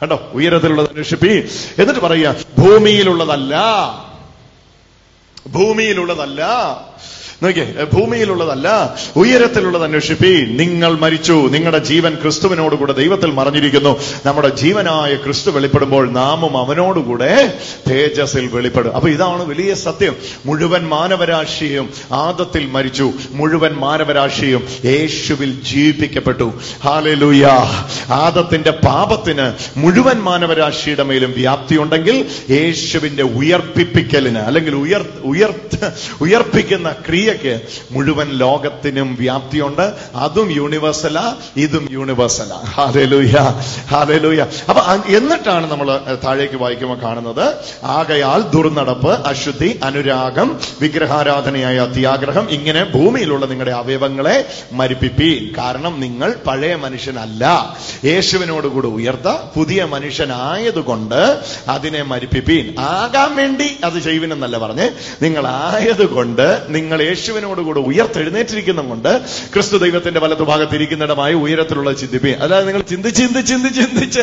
[0.01, 0.29] കണ്ടോ?
[0.33, 1.29] ഉയരത്തിലുള്ളത് അന്വേഷിപ്പീ.
[1.79, 3.55] എന്നിട്ട് പറയുക ഭൂമിയിലുള്ളതല്ല.
[5.47, 6.47] ഭൂമിയിലുള്ളതല്ല.
[7.43, 10.45] നോക്കിയേ ഭൂമിയിലുള്ളതല്ല ഉയരത്തിലുള്ളത് അന്വേഷിപ്പി.
[10.45, 11.33] നിങ്ങൾ മരിച്ചു.
[11.33, 13.99] നിങ്ങളുടെ ജീവൻ ക്രിസ്തുവിനോടുകൂടെ ദൈവത്തിൽ മറിഞ്ഞിരിക്കുന്നു.
[14.25, 17.53] നമ്മുടെ ജീവനായ ക്രിസ്തു വെളിപ്പെടുമ്പോൾ നാമും അവനോടുകൂടെ
[17.89, 18.95] തേജസ്സിൽ വെളിപ്പെടും.
[18.95, 20.15] അപ്പൊ ഇതാണ് വലിയ സത്യം.
[20.45, 23.11] മുഴുവൻ മാനവരാശിയും ആദത്തിൽ മരിച്ചു.
[23.31, 27.47] മുഴുവൻ മാനവരാശിയും യേശുവിൽ ജീവിപ്പിക്കപ്പെട്ടു ഹാലലൂയ
[28.09, 36.91] ആദത്തിന്റെ പാപത്തിന് മുഴുവൻ മാനവരാശിയുടെ മേലും വ്യാപ്തിയുണ്ടെങ്കിൽ യേശുവിന്റെ ഉയർപ്പിപ്പിക്കലിന് അല്ലെങ്കിൽ ഉയർ ഉയർപ്പിക്കുന്ന ഉയർപ്പിക്കുന്ന
[37.31, 39.85] ക്രിയയ്ക്ക് മുഴുവൻ ലോകത്തിനും വ്യാപ്തിയുണ്ട്.
[40.15, 41.19] അതും യൂണിവേഴ്സല
[41.57, 43.35] ഇതും യൂണിവേഴ്സല ഹാലലൂയ
[43.91, 44.81] ഹാലലൂയ അപ്പൊ
[45.17, 45.87] എന്നിട്ടാണ് നമ്മൾ
[46.25, 47.45] താഴേക്ക് വായിക്കുമ്പോൾ കാണുന്നത്.
[47.83, 54.37] ആകയാൽ ദുർനടപ്പ് അശുദ്ധി അനുരാഗം വിഗ്രഹാരാധനയായ അത്യാഗ്രഹം ഇങ്ങനെ ഭൂമിയിലുള്ള നിങ്ങളുടെ അവയവങ്ങളെ
[54.71, 55.41] മരിപ്പിപ്പീൻ.
[55.57, 57.43] കാരണം നിങ്ങൾ പഴയ മനുഷ്യനല്ല.
[58.05, 61.21] യേശുവിനോടുകൂടി ഉയർത്ത പുതിയ മനുഷ്യനായതുകൊണ്ട്
[61.67, 62.65] അതിനെ മരിപ്പിപ്പീൻ.
[62.79, 64.89] ആകാൻ വേണ്ടി അത് ചെയ്യുവിനെന്നല്ല പറഞ്ഞ്
[65.23, 69.21] നിങ്ങൾ ആയതുകൊണ്ട് നിങ്ങൾ യേശുവിനോടുകൂടി ഉയർത്തെഴുന്നേറ്റിരിക്കുന്ന കൊണ്ട്
[69.53, 72.29] ക്രിസ്തു ദൈവത്തിന്റെ വലതുഭാഗത്തിരിക്കുന്നിടമായി ഉയരത്തിലുള്ള ചിന്തിപ്പി.
[72.29, 74.21] അതായത് നിങ്ങൾ ചിന്തിച്ച് ചിന്തിച്ച് ചിന്തിച്ച്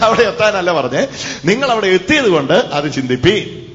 [0.00, 1.06] അവിടെ എത്താനല്ല പറഞ്ഞേ.
[1.44, 3.67] നിങ്ങൾ അവിടെ എത്തിയത് കൊണ്ട് അത് ചിന്തിപ്പീൻ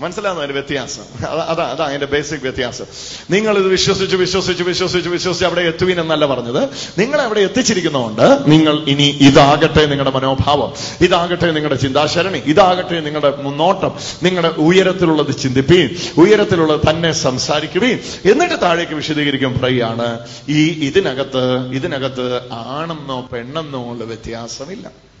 [0.00, 1.26] മനസ്സിലാകുന്നു അതിന്റെ വ്യത്യാസം.
[1.26, 2.84] അതാ അതാ അതാ അതിന്റെ ബേസിക് വ്യത്യാസം.
[3.30, 6.68] നിങ്ങൾ ഇത് വിശ്വസിച്ച് വിശ്വസിച്ച് വിശ്വസിച്ച് വിശ്വസിച്ച് അവിടെ എത്തുവിൻ എന്നല്ല പറഞ്ഞത്.
[6.98, 10.72] നിങ്ങൾ അവിടെ എത്തിച്ചിരിക്കുന്നതുകൊണ്ട് നിങ്ങൾ ഇനി ഇതാകട്ടെ നിങ്ങളുടെ മനോഭാവം.
[11.00, 12.38] ഇതാകട്ടെ നിങ്ങളുടെ ചിന്താശരണി.
[12.38, 13.92] ഇതാകട്ടെ നിങ്ങളുടെ മുന്നോട്ടം.
[14.22, 15.88] നിങ്ങളുടെ ഉയരത്തിലുള്ളത് ചിന്തിപ്പീൻ.
[16.18, 25.11] ഉയരത്തിലുള്ളത് തന്നെ സംസാരിക്കുകയും എന്നിട്ട് താഴേക്ക് വിശദീകരിക്കും പ്രയാണ് ഈ ഇതിനകത്ത് ഇതിനകത്ത് ആണെന്നോ പെണ്ണെന്നോ ഉള്ള വ്യത്യാസമില്ല.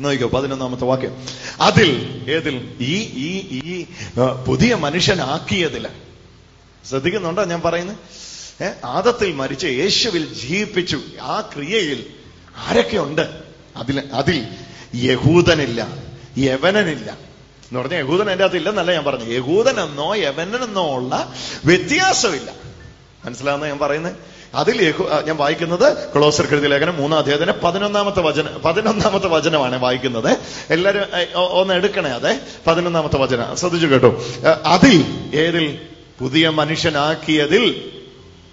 [0.00, 1.26] നോക്കിക്കോ പതിനൊന്നാമത്തെ വാക്യം.
[1.60, 2.76] അതിൽ ഏതിൽ?
[2.80, 3.86] ഈ ഈ ഈ
[4.46, 5.88] പുതിയ മനുഷ്യനാക്കിയതിൽ.
[6.88, 7.96] ശ്രദ്ധിക്കുന്നുണ്ടോ ഞാൻ പറയുന്നത്?
[8.84, 11.00] ആദത്തിൽ മരിച്ച യേശുവിൽ ജീവിപ്പിച്ചു.
[11.22, 12.06] ആ ക്രിയയിൽ
[12.56, 13.40] ആരൊക്കെ ഉണ്ട്
[13.76, 14.46] അതിൽ അതിൽ
[14.94, 15.88] യഹൂദനില്ല
[16.38, 17.10] യവനനില്ല.
[17.10, 21.34] എന്ന് പറഞ്ഞ യഹൂദൻ എന്റെ അകത്ത് ഇല്ലെന്നല്ല ഞാൻ പറഞ്ഞു യഹൂദനെന്നോ യവനെന്നോ ഉള്ള
[21.64, 22.52] വ്യത്യാസമില്ല.
[23.24, 24.31] മനസ്സിലാവുന്ന ഞാൻ പറയുന്നത്?
[24.54, 24.94] അതിൽ
[25.26, 30.36] ഞാൻ വായിക്കുന്നത് ക്ലോസർ കൃതി ലേഖനം മൂന്നാം അധ്യായത്തിന് പതിനൊന്നാമത്തെ വചന പതിനൊന്നാമത്തെ വചനമാണ് വായിക്കുന്നത്.
[30.70, 31.02] എല്ലാവരും
[31.36, 32.40] ഒന്ന് എടുക്കണേ അതെ?
[32.66, 33.54] പതിനൊന്നാമത്തെ വചന.
[33.54, 34.22] ശ്രദ്ധിച്ചു കേട്ടോ.
[34.66, 35.04] അതിൽ
[35.34, 35.78] ഏതിൽ
[36.20, 37.92] പുതിയ മനുഷ്യനാക്കിയതിൽ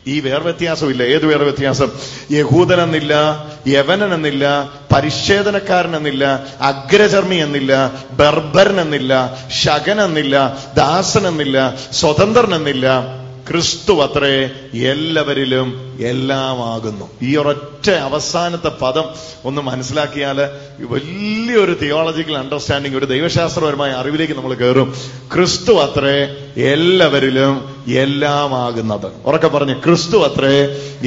[0.07, 1.89] ഈ വേർ വ്യത്യാസമില്ല ഏത് വേർ വ്യത്യാസം
[2.31, 3.13] യഹൂദനെന്നില്ല
[3.67, 4.45] യവനനെന്നില്ല
[4.95, 6.25] പരിച്ഛേദനക്കാരനെന്നില്ല
[6.61, 10.35] അഗ്രചർമ്മി എന്നില്ല ബർബരൻ എന്നില്ല ശകൻ എന്നില്ല
[10.75, 13.18] ദാസൻ എന്നില്ല സ്വതന്ത്രനെന്നില്ല
[13.49, 14.49] ക്രിസ്തു അത്രേ
[14.87, 17.09] എല്ലാവരിലും എല്ലാമാകുന്നു.
[17.21, 19.03] ഈ ഒരൊറ്റ അവസാനത്തെ പദം
[19.45, 20.37] ഒന്ന് മനസ്സിലാക്കിയാൽ
[20.79, 24.93] വലിയൊരു തിയോളജിക്കൽ അണ്ടർസ്റ്റാൻഡിങ് ഒരു ദൈവശാസ്ത്രപരമായ അറിവിലേക്ക് നമ്മൾ കയറും
[25.35, 26.17] ക്രിസ്തു അത്രേ
[26.63, 29.11] എല്ലാവരിലും എല്ലാമാകുന്നത്.
[29.25, 30.57] ഉറക്കെ പറഞ്ഞു ക്രിസ്തു അത്രേ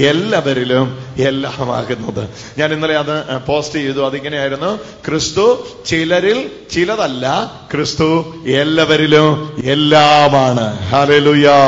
[0.08, 2.28] എല്ലാവരിലും എല്ലാമാകുന്നത്.
[2.58, 4.06] ഞാൻ ഇന്നലെ അത് പോസ്റ്റ് ചെയ്തു.
[4.06, 4.76] അതിങ്ങനെയായിരുന്നു?
[4.76, 10.80] ക്രിസ്തു ചിലരിൽ ചിലതല്ല ക്രിസ്തു എല്ലാവരിലും എല്ലാമാണ്.
[10.80, 11.58] ഹാലലുയാ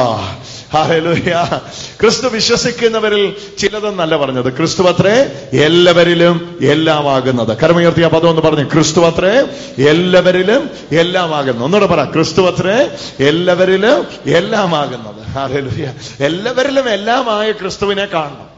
[2.01, 4.57] ക്രിസ്തു വിശ്വസിക്കുന്നവരിൽ ചിലതെന്നല്ല പറഞ്ഞത്.
[4.57, 5.15] ക്രിസ്തു അത്രേ
[5.53, 7.59] എല്ലാവരിലും എല്ലാമാകുന്നത്.
[7.59, 8.65] കർമ്മയർത്തിയ പദം ഒന്ന് പറഞ്ഞു.
[8.65, 9.41] ക്രിസ്തു അത്രേ
[9.89, 11.65] എല്ലാവരിലും എല്ലാമാകുന്നത്.
[11.65, 12.05] ഒന്നുകൂടെ പറ.
[12.05, 12.97] ക്രിസ്തു അത്രേ
[13.29, 15.27] എല്ലാവരിലും എല്ലാമാകുന്നത്.
[15.27, 15.93] ഹാലലൂയ.
[16.21, 18.49] എല്ലാവരിലും എല്ലാമായ ക്രിസ്തുവിനെ കാണണം.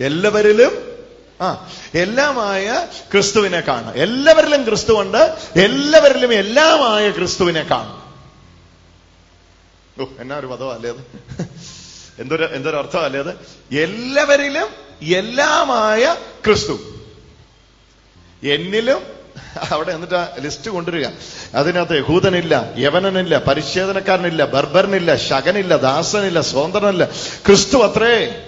[0.00, 0.72] എല്ലാവരിലും
[1.40, 3.92] ആ എല്ലാമായ ക്രിസ്തുവിനെ കാണണം.
[3.96, 7.97] എല്ലാവരിലും ക്രിസ്തുവുണ്ട് എല്ലാവരിലും എല്ലാമായ ക്രിസ്തുവിനെ കാണണം.
[10.20, 11.02] എന്നാ ഒരു പദം അല്ലേ അത്?
[12.18, 13.32] എന്തൊരു എന്തൊരു അർത്ഥം അല്ലേ അത്?
[13.76, 14.68] എല്ലാവരിലും
[15.02, 16.78] എല്ലാമായ ക്രിസ്തു.
[18.42, 19.02] എന്നിലും
[19.70, 21.06] അവിടെ എന്നിട്ട് ലിസ്റ്റ് കൊണ്ടുവരിക.
[21.54, 27.04] അതിനകത്ത് യഹൂദനില്ല യവനനില്ല പരിച്ഛേദനക്കാരനില്ല ബർബറിനില്ല ശകനില്ല ദാസനില്ല സ്വതന്ത്രനില്ല.
[27.46, 28.44] ക്രിസ്തു അത്രേ.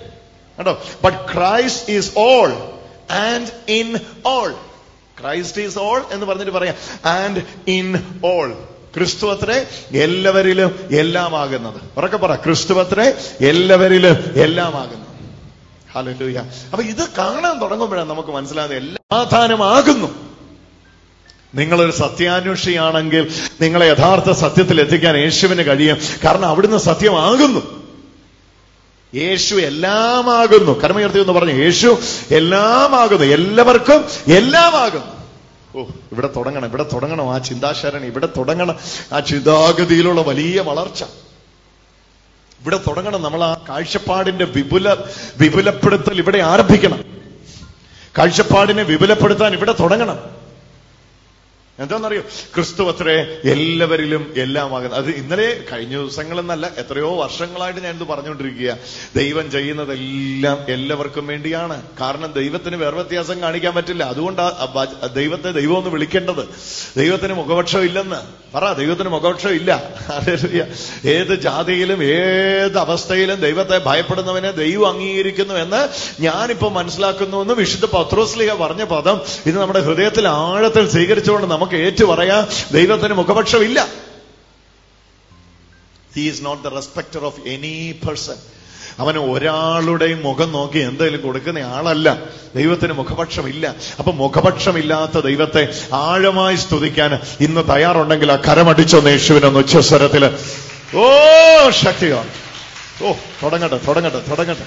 [0.56, 2.50] കേട്ടോ but Christ is all
[3.10, 4.52] and in all
[5.20, 6.74] Christ is all എന്ന് പറഞ്ഞിട്ട് പറയാം.
[7.04, 9.66] ആൻഡ് ഇൻ ഓൾ ക്രിസ്തു അത്രേ
[9.98, 11.80] എല്ലാവരിലും എല്ലാമാകുന്നത്.
[11.96, 15.10] ഉറക്കെ പറ ക്രിസ്തു അത്രേ എല്ലാവരിലും എല്ലാമാകുന്നത്
[15.94, 16.38] ഹല്ലേലൂയ.
[16.38, 20.30] അപ്പൊ ഇത് കാണാൻ തുടങ്ങുമ്പോഴാണ് നമുക്ക് മനസ്സിലാകുന്നത് എല്ലാ സമാധാനമാകുന്നു.
[21.54, 25.98] നിങ്ങളൊരു സത്യാന്വേഷിയാണെങ്കിൽ നിങ്ങളെ യഥാർത്ഥ സത്യത്തിൽ എത്തിക്കാൻ യേശുവിന് കഴിയും.
[26.24, 27.80] കാരണം അവിടുന്ന് സത്യമാകുന്നു.
[29.14, 30.80] യേശു എല്ലാമാകുന്നു.
[30.80, 31.98] കർമ്മയർത്തി എന്ന് പറഞ്ഞു യേശു
[32.30, 33.26] എല്ലാമാകുന്നു.
[33.26, 34.04] എല്ലാവർക്കും
[34.34, 35.19] എല്ലാമാകുന്നു.
[35.76, 37.34] ഓ ഇവിടെ തുടങ്ങണം ഇവിടെ തുടങ്ങണം.
[37.34, 38.76] ആ ചിന്താശരണി ഇവിടെ തുടങ്ങണം.
[39.12, 41.02] ആ ചിന്താഗതിയിലുള്ള വലിയ വളർച്ച.
[42.60, 43.22] ഇവിടെ തുടങ്ങണം.
[43.22, 44.92] നമ്മൾ ആ കാഴ്ചപ്പാടിന്റെ വിപുല
[45.40, 47.04] വിപുലപ്പെടുത്തൽ ഇവിടെ ആരംഭിക്കണം.
[48.18, 50.39] കാഴ്ചപ്പാടിനെ വിപുലപ്പെടുത്താൻ ഇവിടെ തുടങ്ങണം.
[51.80, 52.20] എന്താണെന്നറിയോ?
[52.54, 53.14] ക്രിസ്തു അത്രേ
[53.50, 58.76] എല്ലാവരിലും എല്ലാമാകുന്നത് അത് ഇന്നലെ കഴിഞ്ഞ ദിവസങ്ങളെന്നല്ല എത്രയോ വർഷങ്ങളായിട്ട് ഞാൻ ഇത് പറഞ്ഞുകൊണ്ടിരിക്കുക
[59.16, 61.82] ദൈവം ചെയ്യുന്നതെല്ലാം എല്ലാവർക്കും വേണ്ടിയാണ്.
[62.00, 64.04] കാരണം ദൈവത്തിന് വേറെ വ്യത്യാസം കാണിക്കാൻ പറ്റില്ല.
[64.04, 64.42] അതുകൊണ്ട്
[65.14, 66.48] ദൈവത്തെ ദൈവം ഒന്ന് വിളിക്കേണ്ടത്.
[66.96, 68.20] ദൈവത്തിന് മുഖപക്ഷം ഇല്ലെന്ന്.
[68.54, 69.70] പറ ദൈവത്തിന് മുഖപക്ഷം ഇല്ല.
[71.04, 75.88] ഏത് ജാതിയിലും ഏത് അവസ്ഥയിലും ദൈവത്തെ ഭയപ്പെടുന്നവനെ ദൈവം അംഗീകരിക്കുന്നു എന്ന്
[76.22, 82.48] ഞാനിപ്പോ മനസ്സിലാക്കുന്നു എന്ന് വിശുദ്ധ പത്രോസ്ലിഹ പറഞ്ഞ പദം ഇത് നമ്മുടെ ഹൃദയത്തിൽ ആഴത്തിൽ സ്വീകരിച്ചുകൊണ്ട് നമുക്ക് ഏറ്റു പറയാം
[82.72, 83.88] ദൈവത്തിന് മുഖപക്ഷമില്ല.
[86.16, 88.36] He is not the respecter of any person
[88.98, 92.18] അവന് ഒരാളുടെയും മുഖം നോക്കി എന്തെങ്കിലും കൊടുക്കുന്ന ആളല്ല.
[92.56, 93.74] ദൈവത്തിന് മുഖപക്ഷമില്ല.
[93.98, 100.24] അപ്പൊ മുഖപക്ഷമില്ലാത്ത ദൈവത്തെ ആഴമായി സ്തുതിക്കാൻ ഇന്ന് തയ്യാറുണ്ടെങ്കിൽ ആ കരമടിച്ചൊന്ന് യേശുവിനൊന്ന് ഉച്ചസ്വരത്തിൽ.
[100.96, 102.24] ഓ ശക്തിയോ
[103.02, 104.66] ഓ തുടങ്ങട്ടെ തുടങ്ങട്ടെ തുടങ്ങട്ടെ.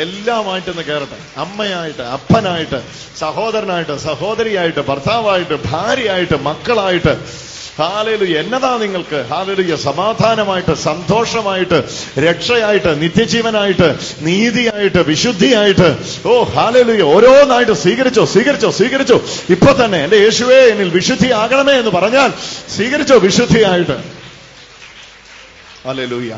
[0.00, 2.82] എല്ലാമായിട്ടൊന്ന് കയറട്ടെ അമ്മയായിട്ട് അപ്പനായിട്ട്
[3.18, 7.46] സഹോദരനായിട്ട് സഹോദരിയായിട്ട് ഭർത്താവായിട്ട് ഭാര്യയായിട്ട് മക്കളായിട്ട്.
[7.78, 9.26] ഹാലലു എന്നതാ നിങ്ങൾക്ക്?
[9.30, 9.76] ഹാലലുയ.
[9.76, 11.84] സമാധാനമായിട്ട് സന്തോഷമായിട്ട്
[12.18, 15.88] രക്ഷയായിട്ട് നിത്യജീവനായിട്ട് നീതിയായിട്ട് വിശുദ്ധിയായിട്ട്.
[16.28, 17.02] ഓ ഹാലലുയ.
[17.02, 19.22] ഓരോന്നായിട്ട് സ്വീകരിച്ചോ സ്വീകരിച്ചോ സ്വീകരിച്ചോ.
[19.50, 22.32] ഇപ്പൊ തന്നെ എന്റെ യേശുവേ എന്നിൽ വിശുദ്ധി ആകണമേ എന്ന് പറഞ്ഞാൽ
[22.76, 23.98] സ്വീകരിച്ചോ വിശുദ്ധിയായിട്ട്?
[25.84, 26.32] ഹാലലൂയ.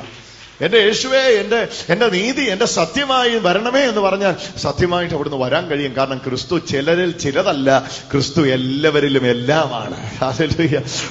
[0.61, 5.97] എന്റെ യേശുവേ എന്റെ എന്റെ നീതി എന്റെ സത്യമായി വരണമേ എന്ന് പറഞ്ഞാൽ സത്യമായിട്ട് അവിടുന്ന് വരാൻ കഴിയും.
[5.97, 7.91] കാരണം ക്രിസ്തു ചിലരിൽ ചിലതല്ല.
[8.13, 10.21] ക്രിസ്തു എല്ലാവരിലും എല്ലാമാണ്.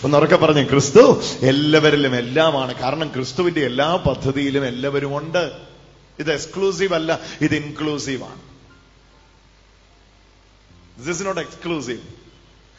[0.04, 2.76] ഒന്നുറക്കെ പറഞ്ഞു ക്രിസ്തു എല്ലാവരിലും എല്ലാമാണ്.
[2.76, 5.52] കാരണം ക്രിസ്തുവിന്റെ എല്ലാ പദ്ധതിയിലും എല്ലാവരും ഉണ്ട്.
[6.20, 8.42] ഇത് എക്സ്ക്ലൂസീവ് അല്ല ഇത് ഇൻക്ലൂസീവ് ആണ്.
[11.00, 12.17] ദിസ് ഇസ് നോട്ട് എക്സ്ക്ലൂസീവ്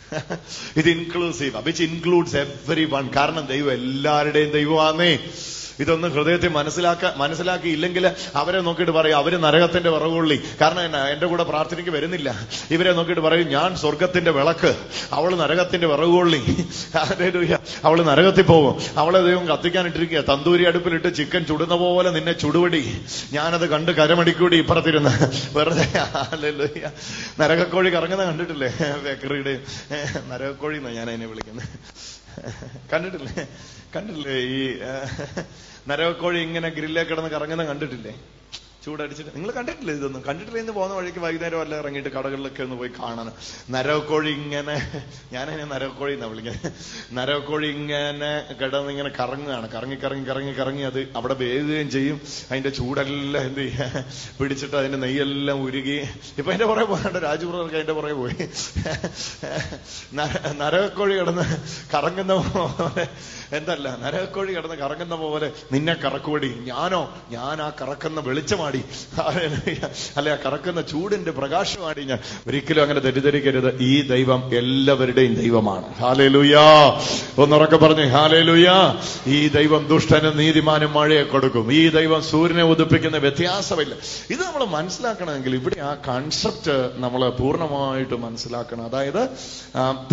[0.76, 5.18] ഇത് inclusive which includes everyone കാരണം ദൈവം എല്ലാവരുടെയും ദൈവമാന്നേ.
[5.78, 12.48] ഇതൊന്നും ഹൃദയത്തെ മനസ്സിലാക്ക മനസ്സിലാക്കിയില്ലെങ്കിൽ അവരെ നോക്കിയിട്ട് പറയും അവർ നരകത്തിന്റെ വിറകുള്ളി കാരണം എന്റെ കൂടെ പ്രാർത്ഥനയ്ക്ക് വരുന്നില്ല.
[12.70, 14.76] ഇവരെ നോക്കിയിട്ട് പറയും ഞാൻ സ്വർഗത്തിന്റെ വിളക്ക്.
[15.12, 16.40] അവൾ നരകത്തിന്റെ വിറകുള്ളി
[17.84, 18.82] അവൾ നരകത്തിൽ പോകും.
[18.96, 22.82] അവളെ ദൈവം കത്തിക്കാനിട്ടിരിക്കുക തന്തൂരി അടുപ്പിലിട്ട് ചിക്കൻ ചുടുന്ന പോലെ നിന്നെ ചുടുവടി
[23.32, 25.14] ഞാനത് കണ്ട് കരമടിക്കൂടി ഇപ്പുറത്തിരുന്ന്.
[25.58, 25.86] വെറുതെ.
[27.40, 28.68] നരകക്കോഴി കറങ്ങുന്ന കണ്ടിട്ടില്ലേ?
[29.04, 29.54] ബേക്കറിയുടെ
[30.30, 31.68] നരകക്കോഴി എന്നാ ഞാൻ അതിനെ വിളിക്കുന്നത്.
[32.92, 33.44] കണ്ടിട്ടില്ലേ?
[33.94, 34.60] കണ്ടിട്ടില്ലേ ഈ
[35.90, 38.14] നരകക്കോഴി ഇങ്ങനെ ഗ്രില്ലേ കിടന്ന് കറങ്ങുന്ന കണ്ടിട്ടില്ലേ?
[38.88, 40.22] ചൂടടിച്ചിട്ട് നിങ്ങൾ കണ്ടിട്ടില്ല ഇതൊന്നും?
[40.22, 43.32] കണ്ടിട്ടില്ല ഇന്ന് പോകുന്ന വഴിക്ക് വൈകുന്നേരം അല്ല ഇറങ്ങിയിട്ട് കടകളിലൊക്കെ ഒന്ന് പോയി കാണണം
[43.70, 46.72] നരവക്കോഴി ഇങ്ങനെ ഞാനതിനെ നരവക്കോഴി എന്നാ വിളിക്കുന്നത്.
[47.12, 49.68] നരവക്കോഴി ഇങ്ങനെ കിടന്ന് ഇങ്ങനെ കറങ്ങുകയാണ്.
[49.70, 52.20] കറങ്ങി കറങ്ങി കറങ്ങി കറങ്ങി അത് അവിടെ വേകുകയും ചെയ്യും.
[52.50, 54.04] അതിന്റെ ചൂടെല്ലാം എന്ത് ചെയ്യാ?
[54.40, 56.08] പിടിച്ചിട്ട് അതിന്റെ നെയ്യെല്ലാം ഉരുകി.
[56.38, 58.48] ഇപ്പൊ അതിന്റെ പുറകെ പോകാണ്ട് രാജപുറമൊക്കെ അതിന്റെ പുറകെ പോയി.
[60.14, 61.56] നര- നരകക്കോഴി കിടന്ന്
[61.94, 63.08] കറങ്ങുന്ന പോലെ.
[63.56, 63.96] എന്തല്ല?
[63.96, 66.48] നരകക്കോഴി കിടന്ന് കറങ്ങുന്ന പോലെ നിന്നെ കറക്കുവടി.
[66.48, 67.16] ഞാനോ?
[67.30, 68.77] ഞാൻ ആ കറക്കുന്ന വെളിച്ചമാടി.
[69.18, 69.76] പ്രകാശമാടി
[70.16, 73.78] അല്ലെ കറക്കുന്ന ചൂടിന്റെ പ്രകാശമാടി ഞാൻ ഒരിക്കലും അങ്ങനെ തെറ്റിദ്ധരിക്കരുത്.
[73.80, 75.94] ഈ ദൈവം എല്ലാവരുടെയും ദൈവമാണ്.
[75.94, 77.00] ഹാലേലുയാ.
[77.38, 78.96] ഒന്നുറക്കെ പറഞ്ഞു ഹാലേലുയാ.
[79.26, 81.72] ഈ ദൈവം ദുഷ്ടനും നീതിമാനും മഴയെ കൊടുക്കും.
[81.72, 83.94] ഈ ദൈവം സൂര്യനെ ഉദിപ്പിക്കുന്ന വ്യത്യാസമില്ല.
[84.30, 88.84] ഇത് നമ്മൾ മനസ്സിലാക്കണമെങ്കിൽ ഇവിടെ ആ കൺസെപ്റ്റ് നമ്മൾ പൂർണമായിട്ട് മനസ്സിലാക്കണം.
[88.84, 89.28] അതായത്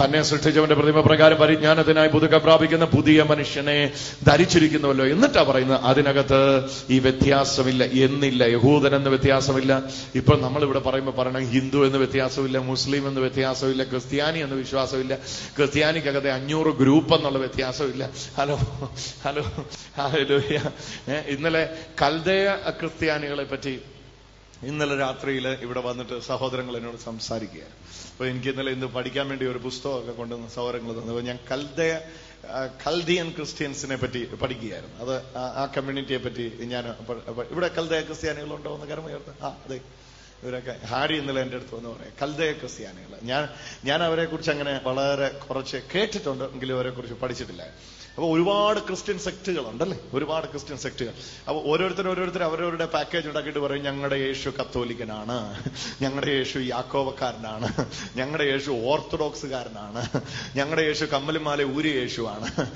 [0.03, 3.91] തന്നെ സൃഷ്ടിച്ചവന്റെ പ്രതിമ പ്രകാരം പരിജ്ഞാനത്തിനായി പുതുക്കം പ്രാപിക്കുന്ന പുതിയ മനുഷ്യനെ
[4.27, 9.71] ധരിച്ചിരിക്കുന്നുവല്ലോ എന്നിട്ടാ പറയുന്നത് അതിനകത്ത് ഈ വ്യത്യാസമില്ല എന്നില്ല യഹൂദൻ എന്ന വ്യത്യാസമില്ല.
[10.19, 15.13] ഇപ്പൊ നമ്മൾ ഇവിടെ പറയുമ്പോൾ പറയണം ഹിന്ദു എന്ന് വ്യത്യാസമില്ല മുസ്ലിം എന്ന് വ്യത്യാസമില്ല ക്രിസ്ത്യാനി എന്ന് വിശ്വാസമില്ല.
[15.57, 18.03] ക്രിസ്ത്യാനിക്കകത്തെ അഞ്ഞൂറ് ഗ്രൂപ്പ് എന്നുള്ള വ്യത്യാസമില്ല.
[18.39, 18.57] ഹലോ
[19.25, 19.43] ഹലോ
[19.97, 20.37] ഹലോ
[21.35, 21.63] ഇന്നലെ
[22.03, 22.45] കൽദയ
[22.81, 23.75] ക്രിസ്ത്യാനികളെ പറ്റി
[24.69, 27.75] ഇന്നലെ രാത്രിയിൽ ഇവിടെ വന്നിട്ട് സഹോദരങ്ങൾ എന്നോട് സംസാരിക്കുകയാണ്
[28.11, 31.21] അപ്പൊ എനിക്ക് ഇന്നലെ ഇന്ന് പഠിക്കാൻ വേണ്ടി ഒരു പുസ്തകമൊക്കെ കൊണ്ടുവന്ന് സഹോദരങ്ങൾ തന്നു.
[31.29, 31.93] ഞാൻ കൽദയ
[32.87, 34.95] കൽദിയൻ ക്രിസ്ത്യൻസിനെ പറ്റി പഠിക്കുകയായിരുന്നു.
[34.99, 36.95] അത് ആ- കമ്മ്യൂണിറ്റിയെ പറ്റി ഞാൻ
[37.51, 39.09] ഇവിടെ കൽദയ ക്രിസ്ത്യാനികളുണ്ടോ എന്ന് കരം
[39.43, 39.79] ആ അതെ.
[40.43, 42.13] ഇവരൊക്കെ ഹാരി ഇന്നലെ എന്റെ അടുത്ത് വന്ന് പറയാം.
[42.21, 43.17] കൽദയ ക്രിസ്ത്യാനികൾ.
[43.23, 43.49] ഞാൻ
[43.85, 47.95] ഞാൻ അവരെ കുറിച്ച് അങ്ങനെ വളരെ കുറച്ച് കേട്ടിട്ടുണ്ട് എങ്കിലും അവരെ കുറിച്ച് പഠിച്ചിട്ടില്ല.
[48.15, 51.13] അപ്പൊ ഒരുപാട് ക്രിസ്ത്യൻ സെക്റ്റുകൾ ഉണ്ടല്ലേ ഒരുപാട് ക്രിസ്ത്യൻ സെക്റ്റുകൾ.
[51.47, 55.63] അപ്പൊ ഓരോരുത്തർ ഓരോരുത്തർ അവരവരുടെ പാക്കേജ് ഉണ്ടാക്കിയിട്ട് പറയും ഞങ്ങളുടെ യേശു കത്തോലിക്കനാണ്.
[56.01, 57.85] ഞങ്ങളുടെ യേശു യാക്കോവക്കാരനാണ്.
[58.15, 60.21] ഞങ്ങളുടെ യേശു ഓർത്തഡോക്സുകാരനാണ്.
[60.55, 62.71] ഞങ്ങളുടെ യേശു കമ്മലുമാല ഊരി യേശുവാണ്.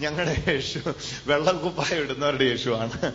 [0.00, 0.78] ഞങ്ങളുടെ യേശു
[1.26, 3.12] വെള്ളക്കുപ്പായ ഇടുന്നവരുടെ യേശുവാണ്.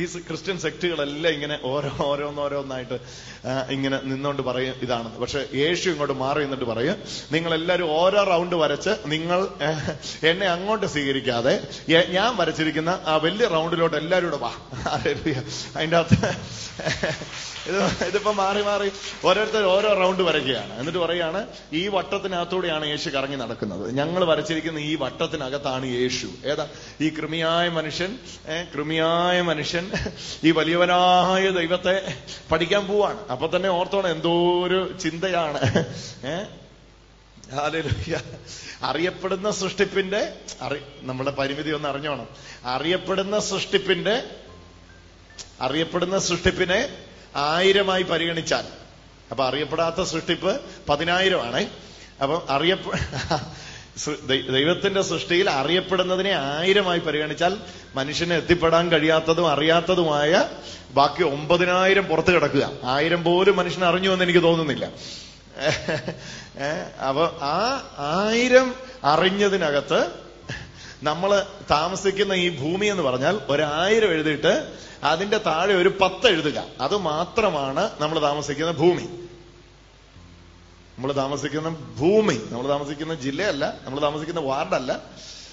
[0.00, 2.57] ഈ ക്രിസ്ത്യൻ സെക്റ്റുകളെല്ലാം ഇങ്ങനെ ഓരോ ഓരോന്നോരോന്നായിട്ട്
[3.44, 6.96] ആ, ഇങ്ങനെ നിന്നുകൊണ്ട് പറയും ഇതാണ് പക്ഷെ യേശു ഇങ്ങോട്ട് മാറി നിന്നിട്ട് പറയും
[7.34, 9.40] നിങ്ങൾ എല്ലാവരും ഓരോ റൗണ്ട് വരച്ച് നിങ്ങൾ
[10.28, 11.54] എന്നെ അങ്ങോട്ട് സ്വീകരിക്കാതെ
[12.16, 14.52] ഞാൻ വരച്ചിരിക്കുന്ന ആ വലിയ റൗണ്ടിലോട്ട് എല്ലാവരും കൂടെ വാ.
[15.76, 16.30] അതിന്റെ അകത്ത്
[17.66, 18.90] ഇത് ഇതിപ്പോ മാറി മാറി
[19.24, 20.78] ഓരോരുത്തർ ഓരോ റൗണ്ട് വരയ്ക്കുകയാണ്.
[20.78, 23.94] എന്നിട്ട് പറയാണ് ഈ വട്ടത്തിനകത്തൂടെയാണ് യേശു കറങ്ങി നടക്കുന്നത്.
[23.94, 26.28] ഞങ്ങൾ വരച്ചിരിക്കുന്ന ഈ വട്ടത്തിനകത്താണ് യേശു.
[26.46, 26.68] ഏതാ?
[27.00, 28.18] ഈ കൃമിയായ മനുഷ്യൻ
[28.74, 29.90] കൃമിയായ മനുഷ്യൻ
[30.44, 32.16] ഈ വലിയവനായ ദൈവത്തെ
[32.52, 33.28] പഠിക്കാൻ പോവാണ്.
[33.28, 35.84] അപ്പൊ തന്നെ ഓർത്തോണം എന്തോ ഒരു ചിന്തയാണ്.
[36.26, 36.46] ഏഹ്.
[38.82, 42.28] അറിയപ്പെടുന്ന സൃഷ്ടിപ്പിന്റെ അറി നമ്മുടെ പരിമിതി ഒന്ന് അറിഞ്ഞോണം.
[42.64, 44.22] അറിയപ്പെടുന്ന സൃഷ്ടിപ്പിന്റെ
[45.60, 48.64] അറിയപ്പെടുന്ന സൃഷ്ടിപ്പിനെ ആയിരമായി പരിഗണിച്ചാൽ.
[49.30, 51.66] അപ്പൊ അറിയപ്പെടാത്ത സൃഷ്ടിപ്പ് പതിനായിരമാണ്.
[52.22, 52.96] അപ്പൊ അറിയപ്പ
[53.96, 57.56] സൃ- ദൈവത്തിന്റെ സൃഷ്ടിയിൽ അറിയപ്പെടുന്നതിനെ ആയിരമായി പരിഗണിച്ചാൽ
[57.94, 60.44] മനുഷ്യന് എത്തിപ്പെടാൻ കഴിയാത്തതും അറിയാത്തതുമായ
[60.90, 62.70] ബാക്കി ഒമ്പതിനായിരം പുറത്ത് കിടക്കുക.
[62.84, 64.88] ആയിരം പോലും മനുഷ്യൻ അറിഞ്ഞു എന്ന് എനിക്ക് തോന്നുന്നില്ല.
[67.08, 70.27] അപ്പൊ ആ ആയിരം അറിഞ്ഞതിനകത്ത്
[71.02, 76.64] നമ്മൾ താമസിക്കുന്ന ഈ ഭൂമി എന്ന് പറഞ്ഞാൽ ഒരായിരം എഴുതിയിട്ട് അതിന്റെ താഴെ ഒരു പത്ത് എഴുതുക.
[76.80, 79.02] അത് മാത്രമാണ് നമ്മൾ താമസിക്കുന്ന ഭൂമി.
[80.96, 82.40] നമ്മൾ താമസിക്കുന്ന ഭൂമി.
[82.50, 84.92] നമ്മൾ താമസിക്കുന്ന ജില്ലയല്ല നമ്മൾ താമസിക്കുന്ന വാർഡല്ല.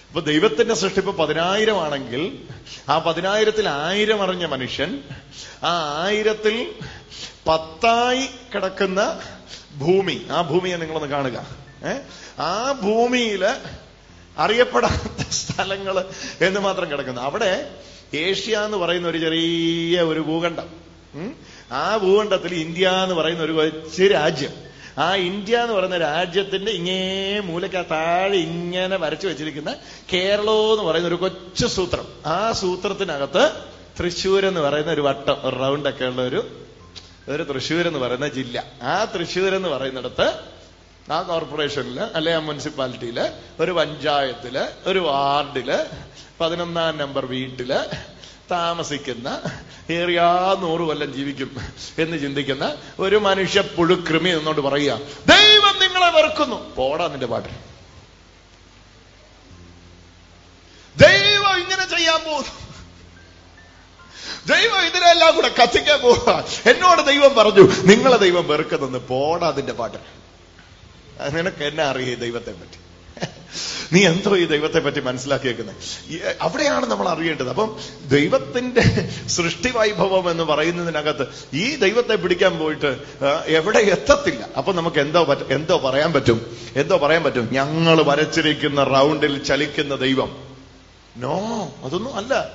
[0.07, 2.41] ഇപ്പൊ ദൈവത്തിന്റെ സൃഷ്ടിപ്പ് പതിനായിരം ആണെങ്കിൽ
[2.89, 5.03] ആ പതിനായിരത്തിൽ ആയിരം അറിഞ്ഞ മനുഷ്യൻ
[5.63, 6.75] ആ ആയിരത്തിൽ
[7.47, 9.21] പത്തായി കിടക്കുന്ന
[9.77, 10.27] ഭൂമി.
[10.31, 11.47] ആ ഭൂമിയെ നിങ്ങളൊന്ന് കാണുക.
[12.41, 13.47] ആ ഭൂമിയിൽ
[14.37, 16.05] അറിയപ്പെടാത്ത സ്ഥലങ്ങൾ
[16.41, 17.21] എന്ന് മാത്രം കിടക്കുന്നു.
[17.21, 17.69] അവിടെ
[18.13, 20.69] ഏഷ്യ എന്ന് പറയുന്ന ഒരു ചെറിയ ഒരു ഭൂഖണ്ഡം.
[21.71, 24.53] ആ ഭൂഖണ്ഡത്തിൽ ഇന്ത്യ എന്ന് പറയുന്ന ഒരു കൊച്ചു രാജ്യം.
[24.97, 29.75] ആ ഇന്ത്യ എന്ന് പറയുന്ന രാജ്യത്തിന്റെ ഇങ്ങേ മൂലക്ക താഴെ ഇങ്ങനെ വരച്ചു വെച്ചിരിക്കുന്ന
[30.13, 32.07] കേരളം എന്ന് പറയുന്ന ഒരു കൊച്ചു സൂത്രം.
[32.25, 33.51] ആ സൂത്രത്തിനകത്ത്
[33.99, 36.41] തൃശ്ശൂർ എന്ന് പറയുന്ന ഒരു വട്ടം റൗണ്ട് ഒക്കെ ഉള്ള ഒരു
[37.29, 38.63] ഒരു തൃശ്ശൂർ എന്ന് പറയുന്ന ജില്ല.
[38.83, 40.54] ആ തൃശ്ശൂർ എന്ന് പറയുന്നിടത്ത്
[41.11, 45.85] ആ കോർപ്പറേഷനിൽ അല്ലെ ആ മുനിസിപ്പാലിറ്റിയിൽ ഒരു പഞ്ചായത്തിൽ ഒരു വാർഡിൽ
[46.41, 47.73] പതിനൊന്നാം നമ്പർ വീട്ടിൽ
[48.51, 49.41] താമസിക്കുന്ന
[49.89, 51.57] ഏറിയാ നൂറ് കൊല്ലം ജീവിക്കും
[51.99, 56.75] എന്ന് ചിന്തിക്കുന്ന ഒരു മനുഷ്യ പുഴുക്രിമി എന്നോട് പറയുക ദൈവം നിങ്ങളെ വെറുക്കുന്നു.
[56.75, 57.49] പോടാ നിന്റെ പാട്ട്.
[60.99, 62.53] ദൈവം ഇങ്ങനെ ചെയ്യാൻ പോകുന്നു.
[64.55, 70.24] ദൈവം ഇതിനെല്ലാം കൂടെ കത്തിക്കാൻ പോവുക എന്നോട് ദൈവം പറഞ്ഞു നിങ്ങളെ ദൈവം വെറുക്കുന്നെന്ന് പോടാ അതിന്റെ പാട്ട്.
[71.33, 72.85] നിനക്ക് എന്നെ അറിയേ ദൈവത്തെ പറ്റി?
[73.93, 75.75] നീ എന്തോ ഈ ദൈവത്തെ പറ്റി മനസ്സിലാക്കിയേക്കുന്നത്
[76.41, 77.49] അവിടെയാണ് നമ്മൾ അറിയേണ്ടത്.
[77.49, 82.97] അപ്പം ദൈവത്തിന്റെ സൃഷ്ടി വൈഭവം എന്ന് പറയുന്നതിനകത്ത് ഈ ദൈവത്തെ പിടിക്കാൻ പോയിട്ട്
[83.45, 84.49] എവിടെ എത്തത്തില്ല.
[84.57, 86.57] അപ്പൊ നമുക്ക് എന്തോ എന്തോ പറയാൻ പറ്റും?
[86.75, 87.49] എന്തോ പറയാൻ പറ്റും?
[87.51, 90.55] ഞങ്ങൾ വരച്ചിരിക്കുന്ന റൗണ്ടിൽ ചലിക്കുന്ന ദൈവം.
[91.17, 92.53] നോ അതൊന്നും അല്ല.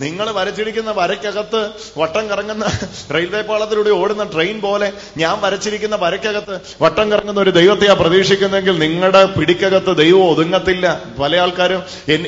[0.00, 2.66] നിങ്ങൾ വരച്ചിരിക്കുന്ന വരയ്ക്കകത്ത് വട്ടം കറങ്ങുന്ന
[3.14, 9.96] റെയിൽവേ പാളത്തിലൂടെ ഓടുന്ന ട്രെയിൻ പോലെ ഞാൻ വരച്ചിരിക്കുന്ന വരയ്ക്കകത്ത് വട്ടം കറങ്ങുന്ന ഒരു ദൈവത്തെയാ പ്രതീക്ഷിക്കുന്നെങ്കിൽ നിങ്ങളുടെ പിടിക്കകത്ത്
[9.96, 11.02] ദൈവം ഒതുങ്ങത്തില്ല.
[11.22, 11.82] പല ആൾക്കാരും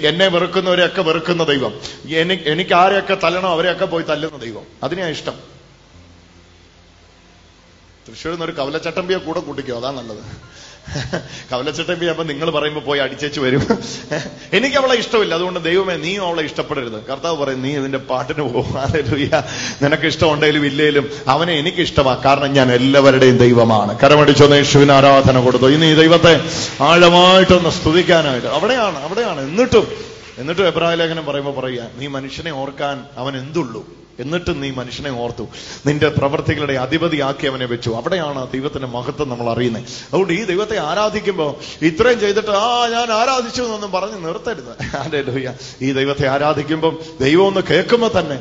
[0.07, 1.81] എന്നെ വെറുക്കുന്നവരെയൊക്കെ വെറുക്കുന്ന ദൈവം.
[2.47, 4.67] എനിക്ക് ആരെയൊക്കെ തല്ലണോ അവരെയൊക്കെ പോയി തല്ലുന്ന ദൈവം.
[4.83, 5.35] അതിനെയാ ഇഷ്ടം.
[8.09, 10.25] തൃശ്ശൂരിൽ നിന്ന് ഒരു കവലച്ചട്ടമ്പിയെ കൂടെ കൂട്ടിക്കോ അതാ നല്ലത്.
[11.51, 13.63] കവലച്ചട്ടമ്പി അപ്പൊ നിങ്ങൾ പറയുമ്പോ പോയി അടിച്ചേച്ച് വരും.
[14.53, 15.35] എനിക്ക് അവളെ ഇഷ്ടമില്ല.
[15.35, 16.99] അതുകൊണ്ട് ദൈവമേ നീ അവളെ ഇഷ്ടപ്പെടരുത്.
[17.11, 19.45] കർത്താവ് പറയും നീ ഇതിന്റെ പാട്ടിന് പോകുക
[19.83, 22.15] നിനക്ക് ഇഷ്ടമുണ്ടെങ്കിലും ഇല്ലേലും അവനെ എനിക്ക് ഇഷ്ടമാ.
[22.25, 23.99] കാരണം ഞാൻ എല്ലാവരുടെയും ദൈവമാണ്.
[24.03, 25.69] കരമടിച്ചൊന്ന് യേശുവിന് ആരാധന കൊടുത്തു.
[25.77, 26.35] ഇനി ഈ ദൈവത്തെ
[26.91, 28.47] ആഴമായിട്ടൊന്ന് സ്തുതിക്കാനായിട്ട്.
[28.47, 29.41] അവിടെയാണ് അവിടെയാണ്.
[29.49, 29.87] എന്നിട്ടും
[30.39, 33.83] എന്നിട്ടും എബ്രാഹിം ലേഖനം പറയുമ്പോൾ പറയുക നീ മനുഷ്യനെ ഓർക്കാൻ അവൻ എന്തുള്ളൂ?
[34.19, 35.45] എന്നിട്ടും നീ മനുഷ്യനെ ഓർത്തു.
[35.87, 37.91] നിന്റെ പ്രവർത്തികളുടെ അധിപതിയാക്കി അവനെ വെച്ചു.
[37.91, 41.51] അവിടെയാണ് ദൈവത്തിന്റെ മഹത്വം നമ്മൾ അറിയുന്നത് അതുകൊണ്ട് ഈ ദൈവത്തെ ആരാധിക്കുമ്പോൾ
[41.85, 44.73] ഇത്രയും ചെയ്തിട്ട് ആ ഞാൻ ആരാധിച്ചു എന്നൊന്നും പറഞ്ഞ് നിർത്തരുത്.
[44.99, 48.41] അതെ ലോയ്യ ഈ ദൈവത്തെ ആരാധിക്കുമ്പോൾ ദൈവം ഒന്ന് കേൾക്കുമ്പോൾ തന്നെ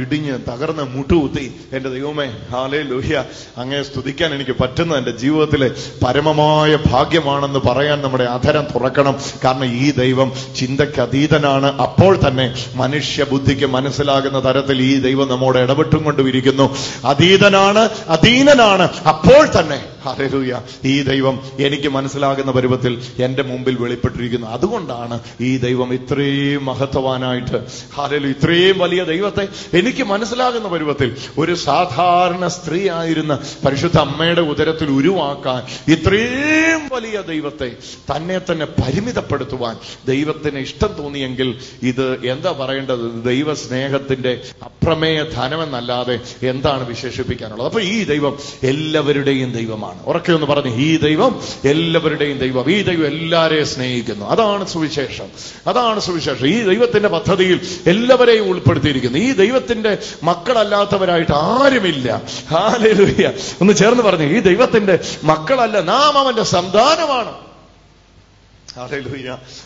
[0.00, 1.46] ഇടിഞ്ഞ് തകർന്ന് മുട്ടുകുത്തി.
[1.72, 3.24] എന്റെ ദൈവമേ ഹാലേ ലോഹ്യ
[3.56, 5.70] അങ്ങനെ സ്തുതിക്കാൻ എനിക്ക് പറ്റുന്ന എന്റെ ജീവിതത്തിലെ
[6.04, 9.16] പരമമായ ഭാഗ്യമാണെന്ന് പറയാൻ നമ്മുടെ അധരം തുറക്കണം.
[9.44, 11.66] കാരണം ഈ ദൈവം ചിന്തയ്ക്ക് അതീതനാണ്.
[11.86, 16.66] അപ്പോൾ തന്നെ മനുഷ്യ ബുദ്ധിക്ക് മനസ്സിലാകുന്ന തരത്തിൽ ഈ ദൈവം നമ്മോട് ഇടപെട്ടും കൊണ്ടിരിക്കുന്നു
[17.04, 24.46] അതീതനാണ് അധീനനാണ് അപ്പോൾ തന്നെ ഹരലൂയ ഈ ദൈവം എനിക്ക് മനസ്സിലാകുന്ന പരുവത്തിൽ എന്റെ മുമ്പിൽ വെളിപ്പെട്ടിരിക്കുന്നു.
[24.46, 32.88] അതുകൊണ്ടാണ് ഈ ദൈവം ഇത്രയും മഹത്വവാനായിട്ട് ഹരലു ഇത്രയും വലിയ ദൈവത്തെ എനിക്ക് മനസ്സിലാകുന്ന പരുവത്തിൽ ഒരു സാധാരണ സ്ത്രീ
[32.90, 37.76] ആയിരുന്ന പരിശുദ്ധ അമ്മയുടെ ഉദരത്തിൽ ഉരുവാക്കാൻ ഇത്രയും വലിയ ദൈവത്തെ
[38.16, 43.24] തന്നെ തന്നെ പരിമിതപ്പെടുത്തുവാൻ ദൈവത്തിന് ഇഷ്ടം തോന്നിയെങ്കിൽ ഇത് എന്താ പറയേണ്ടത്?
[43.24, 47.68] ദൈവ സ്നേഹത്തിന്റെ അപ്രമേയ ധനമെന്നല്ലാതെ എന്താണ് വിശേഷിപ്പിക്കാനുള്ളത്?
[47.68, 49.87] അപ്പൊ ഈ ദൈവം എല്ലാവരുടെയും ദൈവമാണ്.
[50.06, 52.70] ഉറക്കെ ഒന്ന് പറഞ്ഞു ഈ ദൈവം എല്ലാവരുടെയും ദൈവം.
[52.70, 54.26] ഈ ദൈവം എല്ലാരെയും സ്നേഹിക്കുന്നു.
[54.26, 55.26] അതാണ് സുവിശേഷം.
[55.66, 56.46] അതാണ് സുവിശേഷം.
[56.46, 59.18] ഈ ദൈവത്തിന്റെ പദ്ധതിയിൽ എല്ലാവരെയും ഉൾപ്പെടുത്തിയിരിക്കുന്നു.
[59.18, 62.22] ഈ ദൈവത്തിന്റെ മക്കളല്ലാത്തവരായിട്ട് ആരുമില്ല.
[62.48, 63.30] ഹാലേലൂയ.
[63.60, 67.48] ഒന്ന് ചേർന്ന് പറഞ്ഞു ഈ ദൈവത്തിന്റെ മക്കളല്ല നാം അവന്റെ സന്താനമാണ്.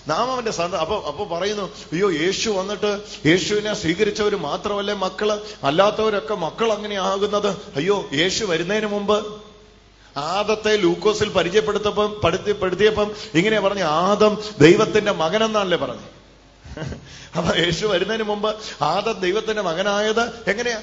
[0.08, 5.40] നാം അവന്റെ സന്ത അപ്പൊ അപ്പൊ പറയുന്നു അയ്യോ യേശു വന്നിട്ട് യേശുവിനെ സ്വീകരിച്ചവർ മാത്രമല്ലേ മക്കൾ?
[5.64, 9.26] അല്ലാത്തവരൊക്കെ മക്കൾ അങ്ങനെ ആകുന്നത് അയ്യോ യേശു വരുന്നതിന് മുമ്പ്
[10.16, 16.08] ആദത്തെ ലൂക്കോസിൽ പരിചയപ്പെടുത്തപ്പം പഠിത്തപ്പെടുത്തിയപ്പം ഇങ്ങനെ പറഞ്ഞു ആദം ദൈവത്തിന്റെ മകനെന്നാണല്ലേ പറഞ്ഞു
[17.36, 18.48] അപ്പൊ യേശു വരുന്നതിന് മുമ്പ്
[18.84, 20.78] ആദം ദൈവത്തിന്റെ മകനായത് എങ്ങനെയാ?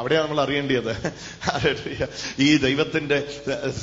[0.00, 0.92] അവിടെയാണ് നമ്മൾ അറിയേണ്ടത്.
[2.38, 3.18] ഈ ദൈവത്തിന്റെ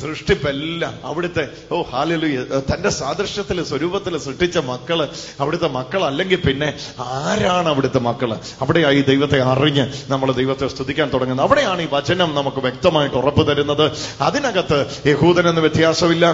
[0.02, 2.28] സൃഷ്ടിപ്പെല്ലാം അവിടുത്തെ ഓ ഹാലലു
[2.72, 5.00] തന്റെ സാദൃശ്യത്തിൽ സ്വരൂപത്തിൽ സൃഷ്ടിച്ച മക്കൾ
[5.40, 8.34] അവിടുത്തെ മക്കൾ അല്ലെങ്കിൽ പിന്നെ ആരാണ് അവിടുത്തെ മക്കൾ?
[8.62, 11.46] അവിടെയാ ഈ ദൈവത്തെ അറിഞ്ഞ് നമ്മൾ ദൈവത്തെ സ്തുതിക്കാൻ തുടങ്ങുന്നത്.
[11.48, 13.86] അവിടെയാണ് ഈ വചനം നമുക്ക് വ്യക്തമായിട്ട് ഉറപ്പ് തരുന്നത്.
[14.22, 16.26] അതിനകത്ത് യഹൂദൻ യഹൂദനെന്ന് വ്യത്യാസമില്ല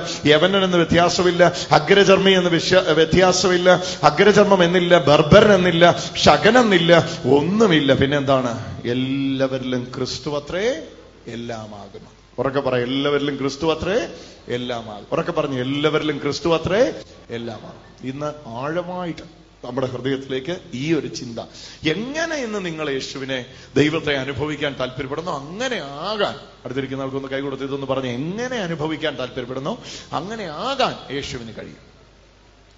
[0.65, 1.43] എന്ന് വ്യത്യാസമില്ല
[1.77, 2.51] അഗ്രചർമ്മി എന്ന്
[2.99, 3.69] വ്യത്യാസമില്ല
[4.09, 5.85] അഗ്രചർമ്മം എന്നില്ല ബർബരൻ എന്നില്ല
[6.23, 6.91] ശകനെന്നില്ല
[7.37, 7.89] ഒന്നുമില്ല.
[8.01, 8.51] പിന്നെന്താണ്
[8.93, 10.87] എല്ലാവരിലും ക്രിസ്തു അത്രേ
[11.27, 12.09] എല്ലാമാകുന്നു.
[12.39, 14.15] ഉറക്കെ പറ എല്ലാവരിലും ക്രിസ്തു അത്രേ
[14.47, 21.39] എല്ലാമാകും ഉറക്കെ പറഞ്ഞു എല്ലാവരിലും ക്രിസ്തു അത്രേ എല്ലാമാകും ഇന്ന് ആഴമായിട്ട് നമ്മുടെ ഹൃദയത്തിലേക്ക് ഈ ഒരു ചിന്ത
[21.87, 25.31] എങ്ങനെ ഇന്ന് നിങ്ങൾ യേശുവിനെ ദൈവത്തെ അനുഭവിക്കാൻ താല്പര്യപ്പെടുന്നു?
[25.31, 29.77] അങ്ങനെ ആകാൻ അടുത്തിരിക്കുന്നവർക്കൊന്ന് കൈ കൊടുത്ത് ഇതൊന്ന് പറഞ്ഞ് എങ്ങനെ അനുഭവിക്കാൻ താല്പര്യപ്പെടുന്നു?
[30.13, 31.92] അങ്ങനെ ആകാൻ യേശുവിന് കഴിയും.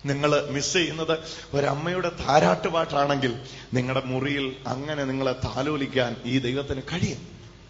[0.06, 1.20] നിങ്ങൾ മിസ് ചെയ്യുന്നത്
[1.54, 3.36] ഒരമ്മയുടെ താരാട്ടുപാട്ടാണെങ്കിൽ
[3.74, 7.28] നിങ്ങളുടെ മുറിയിൽ അങ്ങനെ നിങ്ങളെ താലോലിക്കാൻ ഈ ദൈവത്തിന് കഴിയും.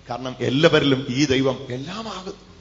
[0.09, 2.55] കാരണം എല്ലാവരിലും ഈ ദൈവം എല്ലാമാകും.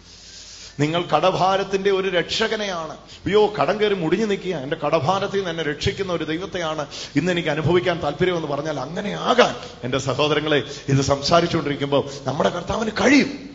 [0.81, 2.93] നിങ്ങൾ കടഭാരത്തിന്റെ ഒരു രക്ഷകനെയാണ്.
[2.93, 4.57] അയ്യോ കടം കയറി മുടിഞ്ഞു നിൽക്കുക.
[4.57, 9.57] എന്റെ കടഭാരത്തിൽ നിന്ന് എന്നെ രക്ഷിക്കുന്ന ഒരു ദൈവത്തെയാണ് ഇന്ന് എനിക്ക് അനുഭവിക്കാൻ താല്പര്യമെന്ന് പറഞ്ഞാൽ അങ്ങനെ ആകാൻ.
[9.85, 13.51] എന്റെ സഹോദരങ്ങളെ ഇത് സംസാരിച്ചുകൊണ്ടിരിക്കുമ്പോൾ നമ്മുടെ കർത്താവിന് കഴിയും.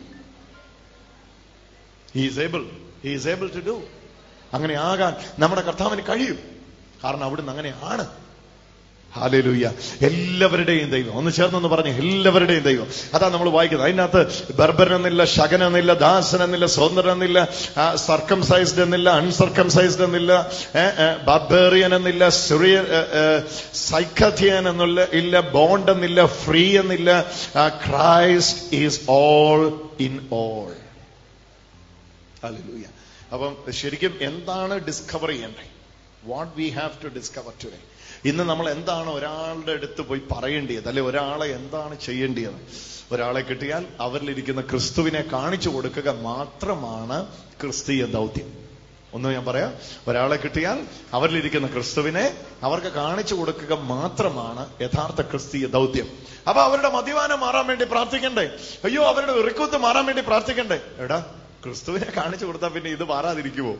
[2.16, 2.66] Is able
[3.06, 3.82] is able to do
[4.54, 6.40] അങ്ങനെ ആകാൻ നമ്മുടെ കർത്താവിന് കഴിയും.
[7.04, 8.06] കാരണം അവിടുന്ന് അങ്ങനെയാണ്
[9.12, 9.68] ഹാലലൂയ്യ
[10.08, 11.14] എല്ലാവരുടെയും ദൈവം.
[11.20, 12.88] ഒന്ന് ചേർന്നെന്ന് പറഞ്ഞു എല്ലാവരുടെയും ദൈവം.
[13.16, 13.88] അതാ നമ്മൾ വായിക്കുന്നത്.
[13.90, 14.22] അതിനകത്ത്
[14.60, 17.40] ബർബരൻ എന്നില്ല ശകൻ എന്നില്ല ദാസൻ എന്നില്ല സ്വതന്ത്രൻ എന്നില്ല
[18.08, 20.32] സർക്കംസൈസ്ഡ് എന്നില്ല അൺസർക്കംസൈസ്ഡ് എന്നില്ല
[21.30, 22.76] ബർബേറിയൻ എന്നില്ല സുറിയ
[23.90, 27.10] സൈക്കഥിയൻ എന്നുള്ള ഇല്ല ബോണ്ട് എന്നില്ല ഫ്രീ എന്നില്ല
[27.88, 29.60] Christ is all
[30.08, 30.72] in all.
[32.44, 32.88] ഹാലേലൂയ്യ
[33.34, 35.80] അപ്പം ശരിക്കും എന്താണ് ഡിസ്കവർ ചെയ്യേണ്ടത്?
[36.24, 37.80] What we have to discover today
[38.26, 42.54] ഇന്ന് നമ്മൾ എന്താണ് ഒരാളുടെ അടുത്ത് പോയി പറയേണ്ടത് അല്ലെ ഒരാളെ എന്താണ് ചെയ്യേണ്ടത്
[43.12, 47.28] ഒരാളെ കിട്ടിയാൽ അവരിലിരിക്കുന്ന ക്രിസ്തുവിനെ കാണിച്ചു കൊടുക്കുക മാത്രമാണ്
[47.62, 48.54] ക്രിസ്തീയ ദൗത്യം.
[49.14, 49.74] ഒന്ന് ഞാൻ പറയാം.
[50.08, 56.08] ഒരാളെ കിട്ടിയാൽ അവരിലിരിക്കുന്ന ക്രിസ്തുവിനെ അവർക്ക് കാണിച്ചു കൊടുക്കുക മാത്രമാണ് യഥാർത്ഥ ക്രിസ്തീയ ദൗത്യം.
[56.50, 58.50] അപ്പൊ അവരുടെ മദ്യപാനം മാറാൻ വേണ്ടി പ്രാർത്ഥിക്കണ്ടേ?
[58.84, 60.82] അയ്യോ അവരുടെ വെറുക്കുത്ത് മാറാൻ വേണ്ടി പ്രാർത്ഥിക്കണ്ടേ?
[60.98, 63.74] എടാ ക്രിസ്തുവിനെ കാണിച്ചു കൊടുത്താൽ പിന്നെ ഇത് മാറാതിരിക്കുമോ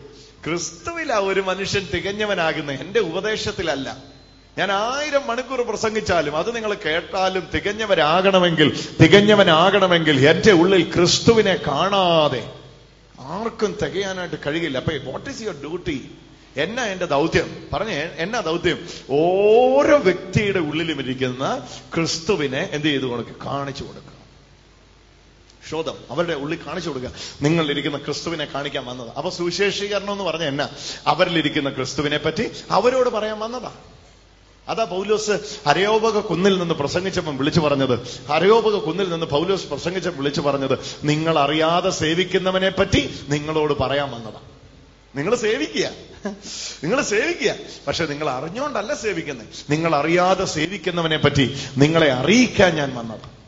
[0.46, 4.20] ക്രിസ്തുവിലാ ഒരു മനുഷ്യൻ തികഞ്ഞവനാകുന്നത് എന്റെ ഉപദേശത്തിലല്ല.
[4.58, 12.54] ഞാൻ ആയിരം മണിക്കൂർ പ്രസംഗിച്ചാലും അത് നിങ്ങൾ കേട്ടാലും തികഞ്ഞവരാകണമെങ്കിൽ തികഞ്ഞവനാകണമെങ്കിൽ എന്റെ ഉള്ളിൽ ക്രിസ്തുവിനെ കാണാതെ
[13.20, 14.78] ആർക്കും തികയാനായിട്ട് കഴിയില്ല.
[14.78, 16.12] അപ്പൊ വാട്ട് ഈസ് യുവർ ഡ്യൂട്ടി
[16.58, 17.68] എന്നാ എന്റെ ദൗത്യം?
[17.74, 18.78] പറഞ്ഞേ എന്നാ ദൗത്യം?
[19.10, 23.06] ഓരോ വ്യക്തിയുടെ ഉള്ളിലും ഇരിക്കുന്ന ക്രിസ്തുവിനെ എന്ത് ചെയ്തു?
[23.06, 24.19] കൊടുക്കുക കാണിച്ചു കൊടുക്കുക
[25.70, 27.12] ശോധം അവരുടെ ഉള്ളിൽ കാണിച്ചു കൊടുക്കുക.
[27.42, 29.10] നിങ്ങളിരിക്കുന്ന ക്രിസ്തുവിനെ കാണിക്കാൻ വന്നത്.
[29.18, 30.70] അപ്പൊ സുവിശേഷീകരണം എന്ന് പറഞ്ഞ എന്നാ?
[31.08, 33.72] അവരിലിരിക്കുന്ന ക്രിസ്തുവിനെ പറ്റി അവരോട് പറയാൻ വന്നതാ.
[34.68, 35.32] അതാ പൗലോസ്
[35.68, 38.00] ഹരയോപക കുന്നിൽ നിന്ന് പ്രസംഗിച്ചപ്പം വിളിച്ചു പറഞ്ഞത്.
[38.30, 44.40] ഹരയോപക കുന്നിൽ നിന്ന് പൗലോസ് പ്രസംഗിച്ചപ്പോൾ വിളിച്ചു പറഞ്ഞത് നിങ്ങൾ അറിയാതെ സേവിക്കുന്നവനെ പറ്റി നിങ്ങളോട് പറയാൻ വന്നതാ.
[45.16, 45.90] നിങ്ങൾ സേവിക്കുക.
[46.84, 47.56] നിങ്ങൾ സേവിക്കുക.
[47.88, 53.39] പക്ഷെ നിങ്ങൾ അറിഞ്ഞുകൊണ്ടല്ല സേവിക്കുന്നത് നിങ്ങൾ അറിയാതെ സേവിക്കുന്നവനെ പറ്റി നിങ്ങളെ അറിയിക്കാൻ ഞാൻ വന്നത്.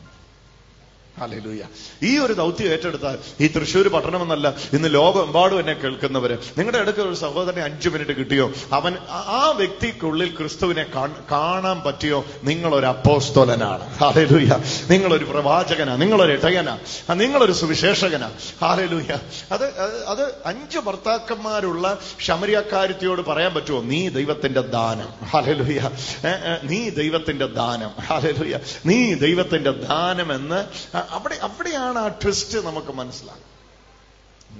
[1.22, 1.62] ഹല്ലേലൂയ
[2.02, 6.38] ഈ ഒരു ദൗത്യം ഏറ്റെടുത്താൽ ഈ തൃശ്ശൂർ പട്ടണമെന്നല്ല ഇന്ന് ലോകമെമ്പാടും എന്നെ കേൾക്കുന്നവര്.
[6.58, 8.52] നിങ്ങളുടെ അടുക്കൽ ഒരു സഹോദരനെ അഞ്ചു മിനിറ്റ് കിട്ടിയോ?
[8.72, 10.86] അവൻ ആ- വ്യക്തിക്കുള്ളിൽ ക്രിസ്തുവിനെ
[11.32, 12.24] കാണാൻ പറ്റിയോ?
[12.44, 13.96] നിങ്ങളൊരു അപ്പോസ്തോലനാണ്.
[13.96, 14.58] ഹാലലൂയ
[14.90, 16.78] നിങ്ങളൊരു പ്രവാചകനാ നിങ്ങളൊരു ഇടയനാ
[17.14, 18.30] നിങ്ങളൊരു സുവിശേഷകനാ.
[18.60, 19.16] ഹാലലൂയ
[19.52, 19.64] അത്
[20.06, 25.08] അത് അഞ്ച് ഭർത്താക്കന്മാരുള്ള ശമരിയക്കാരത്തിയോട് പറയാൻ പറ്റുമോ നീ ദൈവത്തിന്റെ ദാനം.
[25.26, 25.90] ഹാലലൂയ
[26.26, 26.30] ഏ,
[26.62, 27.90] നീ ദൈവത്തിന്റെ ദാനം.
[28.00, 30.64] ഹാലലൂയ നീ ദൈവത്തിന്റെ ദാനം എന്ന്
[31.12, 33.48] അവിടെ അവിടെയാണ് ആ ട്വിസ്റ്റ് നമുക്ക് മനസ്സിലാകും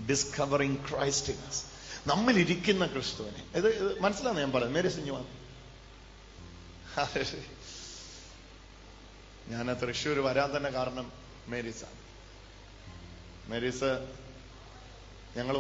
[0.08, 1.34] ഡിസ്കവറിങ് ക്രൈസ്റ്റ്
[2.06, 3.42] നമ്മളിരിക്കുന്ന ക്രിസ്തുവിനെ.
[3.58, 3.68] ഇത്
[4.00, 5.18] മനസ്സിലാന്ന് ഞാൻ പറയാം മേരി സിഞ്ഞു
[9.52, 11.06] ഞാൻ തൃശ്ശൂർ വരാൻ തന്നെ കാരണം
[11.48, 11.98] മേരീസാണ്
[13.50, 13.90] മേരിസ്
[15.36, 15.56] ഞങ്ങൾ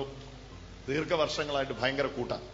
[0.88, 2.48] ദീർഘവർഷങ്ങളായിട്ട് ഭയങ്കര കൂട്ടാണ്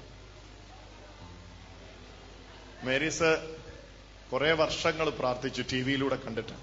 [2.87, 3.31] മേരിസ്
[4.33, 6.57] കുറെ വർഷങ്ങൾ പ്രാർത്ഥിച്ചു ടി വിയിലൂടെ കണ്ടിട്ട്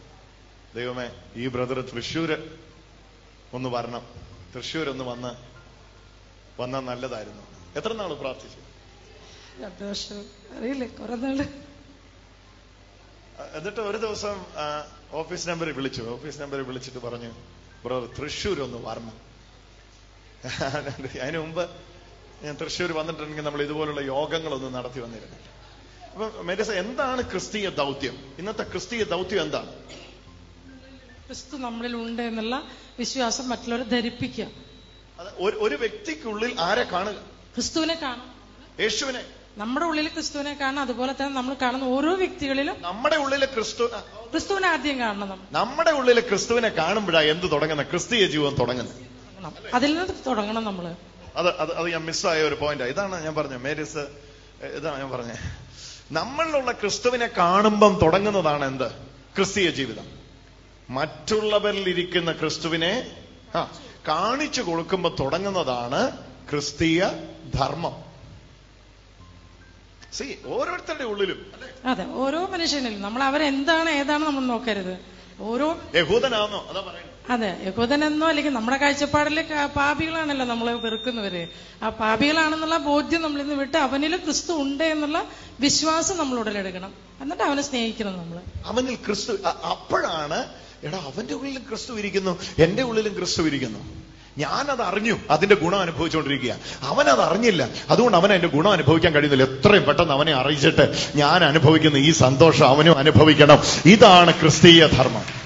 [0.75, 2.37] ദൈവമേ ഈ ബ്രദർ തൃശ്ശൂര്
[3.53, 4.03] ഒന്ന് വരണം.
[4.55, 5.31] തൃശ്ശൂർ ഒന്ന് വന്ന്
[6.61, 7.43] വന്നാൽ നല്ലതായിരുന്നു.
[7.75, 8.59] എത്ര നാൾ പ്രാർത്ഥിച്ചു?
[9.61, 10.19] രണ്ടു വർഷം.
[10.57, 11.37] അറിയില്ലേ കുറെ നാൾ.
[13.57, 14.45] എന്നിട്ട് ഒരു ദിവസം
[15.11, 16.01] ഓഫീസ് നമ്പറിൽ വിളിച്ചു.
[16.01, 17.31] ഓഫീസ് നമ്പറിൽ വിളിച്ചിട്ട് പറഞ്ഞു
[17.85, 19.17] ബ്രദർ തൃശ്ശൂർ ഒന്ന് വരണം.
[21.21, 21.69] അതിനു മുമ്പ്
[22.43, 25.47] ഞാൻ തൃശ്ശൂർ വന്നിട്ടുണ്ടെങ്കിൽ നമ്മൾ ഇതുപോലുള്ള യോഗങ്ങളൊന്നും നടത്തി വന്നിരുന്നില്ല.
[26.11, 28.35] അപ്പൊ മെരിസ എന്താണ് ക്രിസ്തീയ ദൗത്യം?
[28.37, 29.71] ഇന്നത്തെ ക്രിസ്തീയ ദൗത്യം എന്താണ്?
[31.27, 32.63] ക്രിസ്തു നമ്മളിൽ ഉണ്ട് എന്നുള്ള
[32.99, 34.47] വിശ്വാസം മറ്റുള്ളവരെ ധരിപ്പിക്കുക.
[35.37, 37.13] ഒരു- വ്യക്തിക്കുള്ളിൽ ആരെ കാണുക?
[37.55, 38.31] ക്രിസ്തുവിനെ കാണും.
[38.79, 39.23] യേശുവിനെ.
[39.57, 43.83] നമ്മുടെ ഉള്ളിൽ ക്രിസ്തുവിനെ കാണണം അതുപോലെ തന്നെ നമ്മൾ കാണുന്ന ഓരോ വ്യക്തികളിലും നമ്മുടെ ഉള്ളിലെ ക്രിസ്തു
[44.31, 47.83] ക്രിസ്തുവിനെ ആദ്യം കാണണം നമ്മുടെ ഉള്ളിൽ ക്രിസ്തുവിനെ കാണുമ്പോഴാണ് എന്ത് തുടങ്ങുന്ന?
[47.83, 50.95] ക്രിസ്തീയ ജീവിതം തുടങ്ങുന്നത് അതിൽ നിന്ന് തുടങ്ങണം നമ്മൾ.
[51.35, 52.83] അത് അത് അത് ഞാൻ മിസ്സായ ഒരു പോയിന്റ്.
[52.83, 53.57] ഇതാണ് ഞാൻ പറഞ്ഞത്.
[53.57, 53.97] മേരീസ്
[54.65, 55.37] ഇതാണ് ഞാൻ പറഞ്ഞത്.
[56.11, 58.91] നമ്മളിലുള്ള ക്രിസ്തുവിനെ കാണുമ്പം തുടങ്ങുന്നതാണ് എന്ത്?
[59.35, 60.24] ക്രിസ്തീയ ജീവിതം.
[60.89, 62.93] മറ്റുള്ളവരിൽ ഇരിക്കുന്ന ക്രിസ്തുവിനെ
[63.55, 63.71] ആ,
[64.07, 66.01] കാണിച്ചു കൊടുക്കുമ്പോൾ തുടങ്ങുന്നതാണ്
[66.49, 67.01] ക്രിസ്തീയ
[67.55, 67.95] ധർമ്മം.
[70.13, 71.51] സി ഓരോരുത്തരുടെ ഉള്ളിലും
[71.85, 73.01] അതെ ഓരോ മനുഷ്യനിലും.
[73.01, 74.95] നമ്മൾ അവരെന്താണ് ഏതാണ് നമ്മൾ നോക്കരുത്?
[75.39, 79.41] ഓരോ യഹൂദനാണോ അതാ പറയുന്നത് അതെ യഹൂദനെന്നോ അല്ലെങ്കിൽ നമ്മുടെ കാഴ്ചപ്പാടിൽ
[79.75, 81.47] പാപികളാണല്ലോ നമ്മളെ വെറുക്കുന്നവര്.
[81.83, 85.23] ആ പാപികളാണെന്നുള്ള ബോധ്യം നമ്മൾ ഇന്ന് വിട്ട് അവനിൽ ക്രിസ്തു ഉണ്ട് എന്നുള്ള
[85.59, 89.33] വിശ്വാസം നമ്മൾ ഉടലെടുക്കണം എന്നിട്ട് അവനെ സ്നേഹിക്കണം നമ്മൾ അവനിൽ ക്രിസ്തു
[89.71, 90.45] അപ്പോഴാണ്
[90.83, 93.79] എടാ അവന്റെ ഉള്ളിലും ക്രിസ്തു ഇരിക്കുന്നു എന്റെ ഉള്ളിലും ക്രിസ്തു ഇരിക്കുന്നു.
[94.37, 96.55] ഞാനത് അറിഞ്ഞു അതിന്റെ ഗുണം അനുഭവിച്ചുകൊണ്ടിരിക്കുക.
[96.81, 97.69] അവനത് അറിഞ്ഞില്ല.
[97.89, 99.43] അതുകൊണ്ട് അവൻ എന്റെ ഗുണം അനുഭവിക്കാൻ കഴിയുന്നില്ല.
[99.43, 103.59] എത്രയും പെട്ടെന്ന് അവനെ അറിയിച്ചിട്ട് ഞാൻ അനുഭവിക്കുന്ന ഈ സന്തോഷം അവനും അനുഭവിക്കണം.
[103.85, 105.44] ഇതാണ് ക്രിസ്തീയ ധർമ്മം.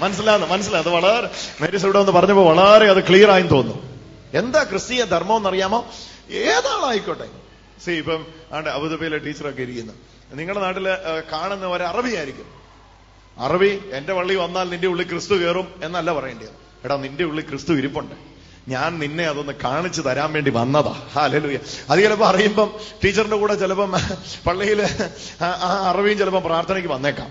[0.00, 1.30] മനസ്സിലാകുന്നു മനസ്സിലായി അത് വളരെ
[1.60, 3.82] മേരിസ് ഇവിടെ ഒന്ന് പറഞ്ഞപ്പോ വളരെ അത് ക്ലിയർ ആയി തോന്നുന്നു.
[4.34, 5.86] എന്താ ക്രിസ്തീയ ധർമ്മം എന്നറിയാമോ?
[6.30, 7.28] ഏതാളായിക്കോട്ടെ.
[7.84, 9.92] സി ഇപ്പം ആണ്ട് അബുദാബിയിലെ ടീച്ചറൊക്കെ ഇരിക്കുന്നു.
[10.32, 10.88] നിങ്ങളുടെ നാട്ടിൽ
[11.32, 12.48] കാണുന്ന ഒരു അറബിയായിരിക്കും
[13.38, 16.48] അറബി എന്റെ വള്ളി വന്നാൽ നിന്റെ ഉള്ളിൽ ക്രിസ്തു കയറും എന്നല്ല പറയേണ്ടത്
[16.84, 18.27] എടാ നിന്റെ ഉള്ളിൽ ക്രിസ്തു ഇരിപ്പുണ്ട്.
[18.72, 20.92] ഞാൻ നിന്നെ അതൊന്ന് കാണിച്ചു തരാൻ വേണ്ടി വന്നതാ.
[21.14, 21.58] ഹാലലുയ
[21.90, 22.68] അത് ചിലപ്പോ അറിയുമ്പം
[23.02, 23.92] ടീച്ചറിന്റെ കൂടെ ചിലപ്പം
[24.46, 24.80] പള്ളിയിൽ
[25.46, 27.30] ആ അറിവിയും ചിലപ്പം പ്രാർത്ഥനയ്ക്ക് വന്നേക്കാം.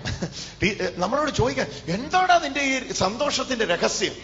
[1.02, 2.74] നമ്മളോട് ചോദിക്കാൻ എന്താണോ നിന്റെ ഈ
[3.04, 4.14] സന്തോഷത്തിന്റെ രഹസ്യം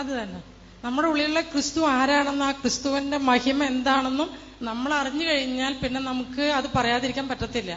[0.00, 0.40] അത് തന്നെ.
[0.84, 4.28] നമ്മുടെ ഉള്ളിലുള്ള ക്രിസ്തു ആരാണെന്ന് ആ ക്രിസ്തുവിന്റെ മഹിമ എന്താണെന്നും
[4.62, 7.72] നമ്മൾ അറിഞ്ഞു കഴിഞ്ഞാൽ പിന്നെ നമുക്ക് അത് പറയാതിരിക്കാൻ പറ്റത്തില്ല.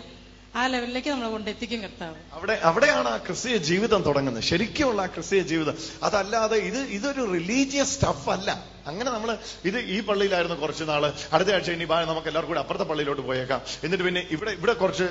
[0.55, 2.15] ആ ലെവലിലേക്ക് നമ്മൾ കൊണ്ടെത്തിക്കും കർത്താവ്.
[2.33, 4.43] അവിടെ അവിടെയാണ് ആ ക്രിസ്തീയ ജീവിതം തുടങ്ങുന്നത്.
[4.43, 5.73] ശരിക്കുമുള്ള ആ ക്രിസ്തീയ ജീവിതം.
[6.03, 8.63] അതല്ലാതെ ഇത് ഇതൊരു റിലീജിയസ് സ്റ്റഫ് അല്ല.
[8.87, 11.13] അങ്ങനെ നമ്മൾ ഇത് ഈ പള്ളിയിലായിരുന്നു കുറച്ച് നാൾ.
[11.33, 13.61] അടുത്ത ആഴ്ച ഇനി നമുക്ക് എല്ലാവർക്കും കൂടെ അപ്പുറത്തെ പള്ളിയിലോട്ട് പോയേക്കാം.
[13.83, 15.03] എന്നിട്ട് പിന്നെ ഇവിടെ ഇവിടെ കുറച്ച്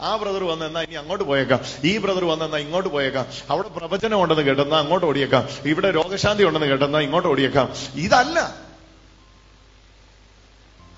[0.00, 1.60] ആ ബ്രദർ വന്നെന്നാ ഇനി അങ്ങോട്ട് പോയേക്കാം.
[1.84, 3.26] ഈ ബ്രദർ വന്നെന്നാ ഇങ്ങോട്ട് പോയേക്കാം.
[3.50, 5.48] അവിടെ പ്രവചനം ഉണ്ടെന്ന് കേട്ടെന്നാ അങ്ങോട്ട് ഓടിയേക്കാം.
[5.64, 7.74] ഇവിടെ രോഗശാന്തി ഉണ്ടെന്ന് കേട്ടെന്നാ ഇങ്ങോട്ട് ഓടിയേക്കാം.
[7.94, 8.38] ഇതല്ല.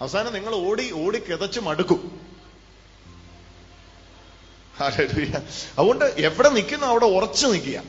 [0.00, 2.26] അവസാനം നിങ്ങൾ ഓടി ഓടി കിതച്ച് മടുക്കും.
[4.80, 7.80] അതുകൊണ്ട് എവിടെ നിൽക്കുന്നു അവിടെ ഉറച്ചു നിൽക്കുക.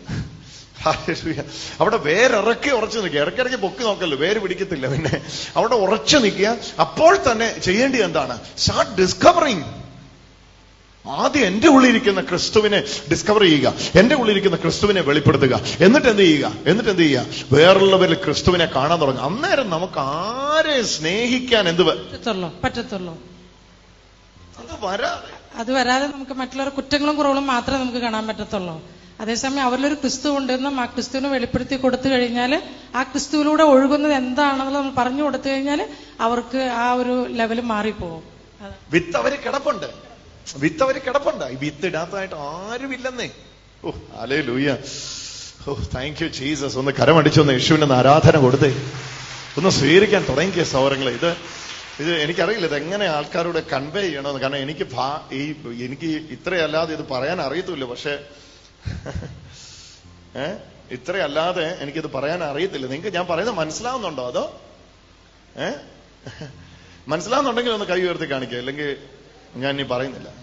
[1.80, 3.22] അവിടെ വേരിറക്കി ഉറച്ചു നിൽക്കുക.
[3.22, 4.18] ഇടയ്ക്കിടയ്ക്ക് പൊക്കി നോക്കല്ലോ.
[4.18, 5.22] വേര് പിടിക്കത്തില്ല പിന്നെ.
[5.56, 6.58] അവിടെ ഉറച്ചു നിൽക്കുക.
[6.80, 8.40] അപ്പോൾ തന്നെ ചെയ്യേണ്ടത് എന്താണ്?
[8.58, 9.64] സ്റ്റാർട്ട് ഡിസ്കവറിങ്
[11.10, 13.74] ആദ്യം എന്റെ ഉള്ളിലിരിക്കുന്ന ക്രിസ്തുവിനെ ഡിസ്കവർ ചെയ്യുക.
[13.96, 15.62] എന്റെ ഉള്ളിലിരിക്കുന്ന ക്രിസ്തുവിനെ വെളിപ്പെടുത്തുക.
[15.80, 16.48] എന്നിട്ട് എന്ത് ചെയ്യുക?
[16.68, 17.26] എന്നിട്ട് എന്ത് ചെയ്യുക?
[17.52, 19.24] വേറുള്ളവരിൽ ക്രിസ്തുവിനെ കാണാൻ തുടങ്ങുക.
[19.24, 22.54] അന്നേരം നമുക്ക് ആരെ സ്നേഹിക്കാൻ എന്ത് പറ്റത്തുള്ളൂ.
[22.64, 23.18] പറ്റത്തുള്ളൂ.
[24.58, 25.37] അത് വരാതെ.
[25.58, 28.76] അത് വരാതെ നമുക്ക് മറ്റുള്ളവരുടെ കുറ്റങ്ങളും കുറവുകളും മാത്രമേ നമുക്ക് കാണാൻ പറ്റത്തുള്ളൂ.
[29.20, 32.64] അതേസമയം അവരിലൊരു ക്രിസ്തു ഉണ്ടെന്നും ആ ക്രിസ്തുവിനെ വെളിപ്പെടുത്തി കൊടുത്തു കഴിഞ്ഞാൽ
[32.96, 35.90] ആ ക്രിസ്തുവിലൂടെ ഒഴുകുന്നത് എന്താണെന്നുള്ളത് നമ്മൾ പറഞ്ഞു കൊടുത്തു കഴിഞ്ഞാൽ
[36.20, 38.24] അവർക്ക് ആ ഒരു ലെവൽ മാറിപ്പോവും.
[38.92, 39.88] വിത്ത് അവർ കിടപ്പുണ്ട്.
[40.58, 41.46] വിത്ത് അവർ കിടപ്പുണ്ട്.
[41.46, 43.30] ഈ വിത്ത് ഇടാത്തതായിട്ട് ആരുമില്ലെന്നേ.
[43.86, 43.92] ഓ
[44.22, 44.78] അലേ ലൂയ
[45.68, 48.72] ഓ താങ്ക് യു ജീസസ് ഒന്ന് കരമടിച്ചൊന്ന് യേശുവിന് ഒന്ന് ആരാധന കൊടുത്തേ.
[49.58, 51.12] ഒന്ന് സ്വീകരിക്കാൻ തുടങ്ങിയ സൗരങ്ങളെ.
[51.12, 51.38] ഇത്
[52.00, 54.40] ഇത് എനിക്കറിയില്ല ഇത് എങ്ങനെ ആൾക്കാരോട് കൺവേ ചെയ്യണമെന്ന്.
[54.40, 54.88] കാരണം എനിക്ക്
[55.36, 57.86] ഈ എനിക്ക് ഇത്രയല്ലാതെ ഇത് പറയാൻ അറിയത്തില്ല.
[57.86, 58.26] പക്ഷെ
[60.38, 60.54] ഏ?
[60.92, 62.88] ഇത്രയല്ലാതെ എനിക്കിത് പറയാൻ അറിയത്തില്ല.
[62.88, 64.62] നിങ്ങൾക്ക് ഞാൻ പറയുന്നത് മനസ്സിലാവുന്നുണ്ടോ അതോ?
[65.58, 65.72] ഏ?
[67.08, 68.98] മനസ്സിലാവുന്നുണ്ടെങ്കിൽ ഒന്ന് കൈ ഉയർത്തി കാണിക്കുക അല്ലെങ്കിൽ
[69.56, 70.34] ഞാൻ ഇനി പറയുന്നില്ല.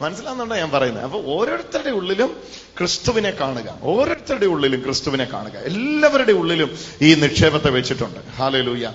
[0.00, 1.04] മനസ്സിലാവുന്നുണ്ടോ ഞാൻ പറയുന്നത്?
[1.04, 2.42] അപ്പൊ ഓരോരുത്തരുടെ ഉള്ളിലും
[2.78, 3.78] ക്രിസ്തുവിനെ കാണുക.
[3.82, 5.56] ഓരോരുത്തരുടെ ഉള്ളിലും ക്രിസ്തുവിനെ കാണുക.
[5.56, 8.20] എല്ലാവരുടെ ഉള്ളിലും ഈ നിക്ഷേപത്തെ വെച്ചിട്ടുണ്ട്.
[8.30, 8.92] ഹാലലൂയ.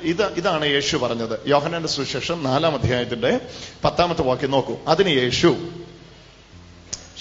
[0.00, 1.38] ഇത് ഇതാണ് യേശു പറഞ്ഞത്.
[1.46, 3.40] യോഹനന്റെ സുശേഷം നാലാം അധ്യായത്തിന്റെ
[3.84, 4.76] പത്താമത്തെ വാക്യം നോക്കൂ.
[4.88, 5.56] അതിന് യേശു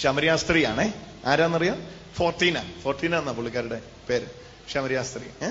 [0.01, 0.93] ശമരിയ സ്ത്രീയാണേ.
[1.25, 1.87] ആരാന്നറിയാം?
[2.15, 2.63] ഫോർട്ടീന.
[2.83, 4.25] ഫോർട്ടീന എന്ന പുള്ളിക്കാരുടെ പേര്?
[4.73, 5.47] ശമരിയ സ്ത്രീ.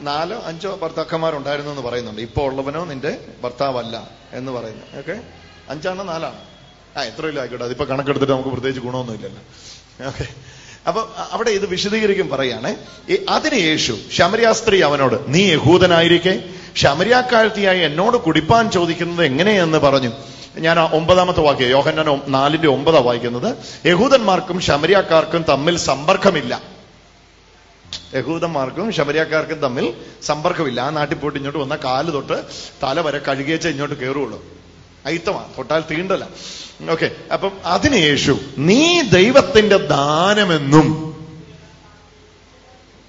[0.00, 2.20] നാലോ അഞ്ചോ ഭർത്താക്കന്മാരുണ്ടായിരുന്നു എന്ന് പറയുന്നുണ്ട്.
[2.20, 4.98] ഇപ്പോ ഉള്ളവനോ നിന്റെ ഭർത്താവല്ല എന്ന് പറയുന്നു.
[4.98, 5.20] ഓക്കെ?
[5.68, 6.40] അഞ്ചാണോ നാലാണോ?
[6.96, 7.64] ആ എത്രയിലും ആയിക്കോട്ടെ.
[7.64, 9.42] അതിപ്പോ കണക്കെടുത്തിട്ട് നമുക്ക് പ്രത്യേകിച്ച് ഗുണമൊന്നുമില്ലല്ലോ.
[10.06, 10.26] ഓക്കെ?
[10.88, 12.76] അപ്പൊ അവിടെ ഇത് വിശദീകരിക്കും പറയാണ്
[13.28, 16.34] അതിന് യേശു ശമരിയാസ്ത്രീ അവനോട് നീ യഹൂദനായിരിക്കെ?
[16.76, 20.12] ശമരിയാക്കാഴ്ത്തിയായി എന്നോട് കുടിപ്പാൻ ചോദിക്കുന്നത് എങ്ങനെയെന്ന് പറഞ്ഞു.
[20.58, 23.56] ഞാൻ ആ ഒമ്പതാമത്തെ വാക്യം യോഹന്നാൻ നാലിന്റെ ഒമ്പതാ വായിക്കുന്നത്
[23.86, 26.62] യഹൂദന്മാർക്കും ശമരിയാക്കാർക്കും തമ്മിൽ സമ്പർക്കമില്ല.
[28.14, 30.80] യഹൂദന്മാർക്കും ശമരിയാക്കാർക്കും തമ്മിൽ സമ്പർക്കമില്ല.
[30.80, 32.44] ആ നാട്ടിൽ പോയിട്ട് ഇങ്ങോട്ട് വന്ന കാൽ തൊട്ട്
[32.82, 34.44] തല വരെ കഴുകിയേച്ച് ഇങ്ങോട്ട് കയറുള്ളൂ
[35.06, 35.44] അയിത്തമാ.
[35.58, 36.28] തൊട്ടാൽ തീണ്ടല്ല
[36.90, 37.10] ഓക്കെ.
[37.32, 40.86] അപ്പം അതിന് യേശു നീ ദൈവത്തിന്റെ ദാനമെന്നും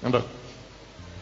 [0.04, 0.24] കണ്ടോ?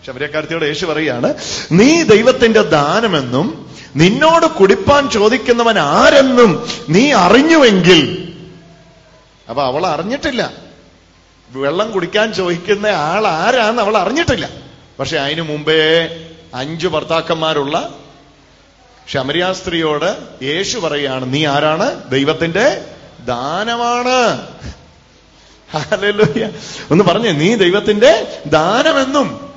[0.07, 1.35] ശബരിയക്കാരത്തിയോട് യേശു പറയുകയാണ്
[1.73, 8.35] നീ ദൈവത്തിന്റെ ദാനമെന്നും നിന്നോട് കുടിപ്പാൻ ചോദിക്കുന്നവൻ ആരെന്നും നീ അറിഞ്ഞുവെങ്കിൽ
[9.49, 10.53] അപ്പൊ അവൾ അറിഞ്ഞിട്ടില്ല.
[11.51, 14.49] വെള്ളം കുടിക്കാൻ ചോദിക്കുന്ന ആൾ ആരാന്ന് അവൾ അറിഞ്ഞിട്ടില്ല.
[15.01, 16.09] പക്ഷെ അതിനു മുമ്പേ
[16.55, 18.00] അഞ്ചു ഭർത്താക്കന്മാരുള്ള
[19.13, 22.11] ശമരിയ സ്ത്രീയോട് യേശു പറയാണ് നീ ആരാണ്?
[22.11, 22.85] ദൈവത്തിന്റെ
[23.25, 24.47] ദാനമാണ്.
[26.91, 29.55] ഒന്ന് പറഞ്ഞേ നീ ദൈവത്തിന്റെ ദാനമെന്നും.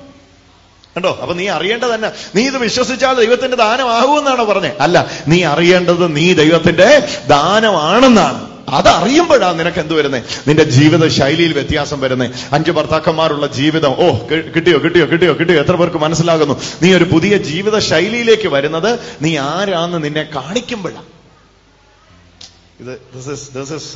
[0.98, 1.20] കണ്ടോ?
[1.22, 4.72] അപ്പൊ നീ അറിയേണ്ടത് തന്നെ നീ ഇത് വിശ്വസിച്ചാൽ ദൈവത്തിന്റെ ദാനമാകുമെന്നാണോ പറഞ്ഞേ?
[4.80, 8.53] അല്ല നീ അറിയേണ്ടത് നീ ദൈവത്തിന്റെ ദാനമാണെന്നാണ്.
[8.68, 14.08] അത് അറിയുമ്പോഴാണ് നിനക്ക് എന്ത് വരുന്നത് നിന്റെ ജീവിത ശൈലിയിൽ വ്യത്യാസം വരുന്നത് അഞ്ച് ഭർത്താക്കന്മാരുള്ള ജീവിതം ഓ
[14.56, 16.56] കിട്ടിയോ കിട്ടിയോ കിട്ടിയോ കിട്ടിയോ എത്ര പേർക്ക് മനസ്സിലാകുന്നു?
[16.84, 18.92] നീ ഒരു പുതിയ ജീവിത ശൈലിയിലേക്ക് വരുന്നത്
[19.22, 21.10] നീ ആരാന്ന് നിന്നെ കാണിക്കുമ്പോഴാണ്
[22.80, 23.88] ഇത് ഇസ്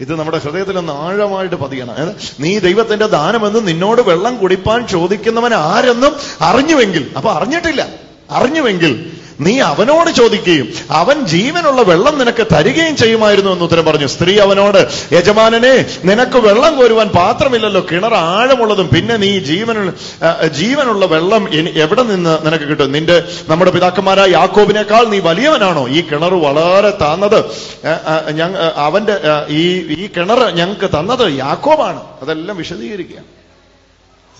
[0.00, 1.96] ഇത് നമ്മുടെ ഹൃദയത്തിൽ ഒന്ന് ആഴമായിട്ട് പതിയണം.
[2.40, 7.82] നീ ദൈവത്തിന്റെ ദാനമെന്ന് നിന്നോട് വെള്ളം കുടിപ്പാൻ ചോദിക്കുന്നവൻ ആരെന്നും അറിഞ്ഞുവെങ്കിൽ അപ്പൊ അറിഞ്ഞിട്ടില്ല.
[8.30, 8.92] അറിഞ്ഞുവെങ്കിൽ
[9.46, 10.66] നീ അവനോട് ചോദിക്കുകയും
[11.00, 14.08] അവൻ ജീവനുള്ള വെള്ളം നിനക്ക് തരികയും ചെയ്യുമായിരുന്നു എന്ന് ഉത്തരം പറഞ്ഞു.
[14.14, 14.80] സ്ത്രീ അവനോട്
[15.16, 15.74] യജമാനനെ
[16.10, 19.90] നിനക്ക് വെള്ളം കോരുവാൻ പാത്രമില്ലല്ലോ കിണർ ആഴമുള്ളതും പിന്നെ നീ ജീവനുള്ള
[20.60, 21.42] ജീവനുള്ള വെള്ളം
[21.84, 22.92] എവിടെ നിന്ന് നിനക്ക് കിട്ടും?
[22.96, 23.16] നിന്റെ
[23.50, 25.84] നമ്മുടെ പിതാക്കന്മാരായ യാക്കോബിനേക്കാൾ നീ വലിയവനാണോ?
[25.96, 27.40] ഈ കിണർ വളരെ താന്നത്.
[28.86, 29.16] അവന്റെ
[29.60, 29.62] ഈ
[30.00, 32.00] ഈ കിണർ ഞങ്ങൾക്ക് തന്നത് യാക്കോബാണ്.
[32.22, 33.20] അതെല്ലാം വിശദീകരിക്കുക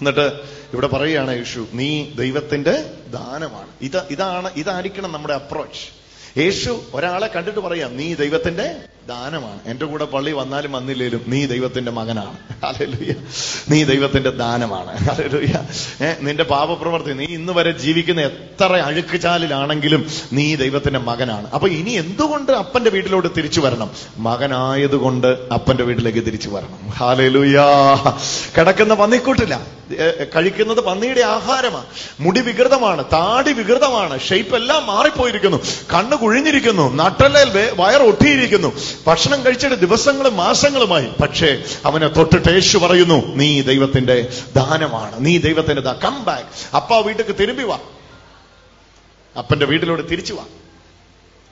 [0.01, 0.41] എന്നിട്ട്
[0.73, 2.75] ഇവിടെ പറയുകയാണ് യേശു നീ ദൈവത്തിന്റെ
[3.11, 3.69] ദാനമാണ്.
[3.81, 6.01] ഇത് ഇതാണ് ഇതായിരിക്കണം നമ്മുടെ അപ്രോച്ച്
[6.39, 8.77] യേശു ഒരാളെ കണ്ടിട്ട് പറയാം നീ ദൈവത്തിന്റെ
[9.09, 9.59] ദാനമാണ്.
[9.67, 12.39] എന്റെ കൂടെ പള്ളി വന്നാലും വന്നില്ലേലും നീ ദൈവത്തിന്റെ മകനാണ്.
[12.65, 13.15] ഹല്ലേലൂയ.
[13.69, 14.97] നീ ദൈവത്തിന്റെ ദാനമാണ്.
[14.97, 15.55] ഹല്ലേലൂയ.
[16.07, 21.51] ഏ നിന്റെ പാപപ്രവർത്തി നീ ഇന്ന് വരെ ജീവിക്കുന്ന എത്ര അഴുക്കുചാലിലാണെങ്കിലും നീ ദൈവത്തിന്റെ മകനാണ്.
[21.51, 23.91] അപ്പൊ ഇനി എന്തുകൊണ്ട് അപ്പന്റെ വീട്ടിലോട്ട് തിരിച്ചു വരണം?
[24.19, 26.89] മകനായതുകൊണ്ട് അപ്പന്റെ വീട്ടിലേക്ക് തിരിച്ചു വരണം.
[26.89, 27.95] ഹാലലൂയാ
[28.59, 29.67] കിടക്കുന്ന പന്നിക്കൂട്ടില്ല.
[30.37, 31.87] കഴിക്കുന്നത് പന്നിയുടെ ആഹാരമാണ്.
[32.21, 34.21] മുടി വികൃതമാണ് താടി വികൃതമാണ്.
[34.21, 35.57] ഷേപ്പ് എല്ലാം മാറിപ്പോയിരിക്കുന്നു.
[35.95, 36.95] കണ്ണ് കുഴിഞ്ഞിരിക്കുന്നു.
[36.95, 38.73] നട്ടലേൽ വയർ ഒട്ടിയിരിക്കുന്നു.
[39.07, 41.09] ഭക്ഷണം കഴിച്ചിട്ട് ദിവസങ്ങളും മാസങ്ങളുമായി.
[41.23, 45.13] പക്ഷേ അവനെ തൊട്ടിട്ട് യേശു പറയുന്നു നീ ദൈവത്തിന്റെ ദാനമാണ്.
[45.19, 47.79] നീ ദൈവത്തിന്റെ കം ബാക്ക് അപ്പ വീട്ടിലേക്ക് തിരുമ്പി വാ.
[49.39, 50.45] അപ്പന്റെ വീട്ടിലൂടെ തിരിച്ചു വാ.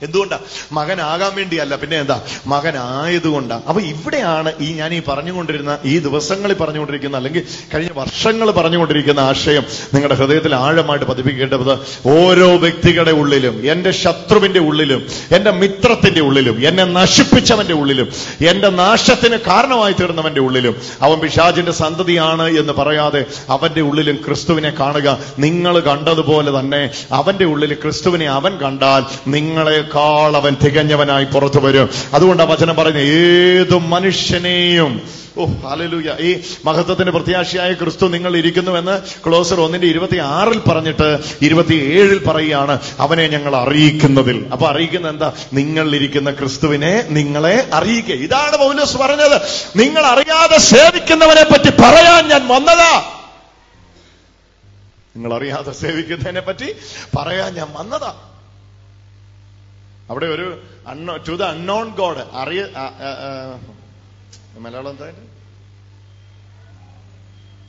[0.02, 0.36] എന്തുകൊണ്ടാ?
[0.72, 1.76] മകനാകാൻ വേണ്ടിയല്ല.
[1.76, 2.16] പിന്നെ എന്താ?
[2.46, 3.56] മകനായതുകൊണ്ടാ.
[3.68, 7.42] അപ്പൊ ഇവിടെയാണ് ഈ ഞാൻ ഈ പറഞ്ഞുകൊണ്ടിരുന്ന ഈ ദിവസങ്ങളിൽ പറഞ്ഞുകൊണ്ടിരിക്കുന്ന അല്ലെങ്കിൽ
[7.74, 11.72] കഴിഞ്ഞ വർഷങ്ങൾ പറഞ്ഞുകൊണ്ടിരിക്കുന്ന ആശയം നിങ്ങളുടെ ഹൃദയത്തിൽ ആഴമായിട്ട് പതിപ്പിക്കേണ്ടത്
[12.14, 15.00] ഓരോ വ്യക്തികളുടെ ഉള്ളിലും എന്റെ ശത്രുവിന്റെ ഉള്ളിലും
[15.32, 18.08] എന്റെ മിത്രത്തിന്റെ ഉള്ളിലും എന്നെ നശിപ്പിച്ചവന്റെ ഉള്ളിലും
[18.46, 25.80] എന്റെ നാശത്തിന് കാരണമായി തീർന്നവന്റെ ഉള്ളിലും അവൻ പിശാചിന്റെ സന്തതിയാണ് എന്ന് പറയാതെ അവന്റെ ഉള്ളിലും ക്രിസ്തുവിനെ കാണുക നിങ്ങൾ
[25.80, 26.82] കണ്ടതുപോലെ തന്നെ
[27.12, 31.90] അവന്റെ ഉള്ളിൽ ക്രിസ്തുവിനെ അവൻ കണ്ടാൽ നിങ്ങളെ നമ്മളെക്കാൾ അവൻ തികഞ്ഞവനായി പുറത്തു വരും.
[32.14, 35.02] അതുകൊണ്ട് ആ വചനം പറയുന്നത് ഏത് മനുഷ്യനെയും
[35.38, 42.80] ഓ ഹാലലൂയ ഈ മഹത്വത്തിന്റെ പ്രത്യാശയായ ക്രിസ്തു നിങ്ങൾ ഇരിക്കുന്നുവെന്ന് ക്ലോസർ ഒന്നിന്റെ ഇരുപത്തി ആറിൽ പറഞ്ഞിട്ട് ഇരുപത്തിയേഴിൽ പറയുകയാണ്
[42.98, 44.46] അവനെ ഞങ്ങൾ അറിയിക്കുന്നതിൽ.
[44.52, 45.32] അപ്പൊ അറിയിക്കുന്ന എന്താ?
[45.52, 48.14] നിങ്ങൾ ഇരിക്കുന്ന ക്രിസ്തുവിനെ നിങ്ങളെ അറിയിക്കുക.
[48.14, 49.40] ഇതാണ് പൗലോസ് പറഞ്ഞത്.
[49.76, 53.02] നിങ്ങൾ അറിയാതെ സേവിക്കുന്നവനെ പറ്റി പറയാൻ ഞാൻ വന്നതാ.
[55.16, 56.74] നിങ്ങൾ അറിയാതെ സേവിക്കുന്നതിനെ പറ്റി
[57.16, 58.14] പറയാൻ ഞാൻ വന്നതാ.
[60.08, 60.46] അവിടെ ഒരു
[60.86, 62.60] unknown to the unknown god അറിയ
[64.58, 65.08] മലയാളം എന്താ?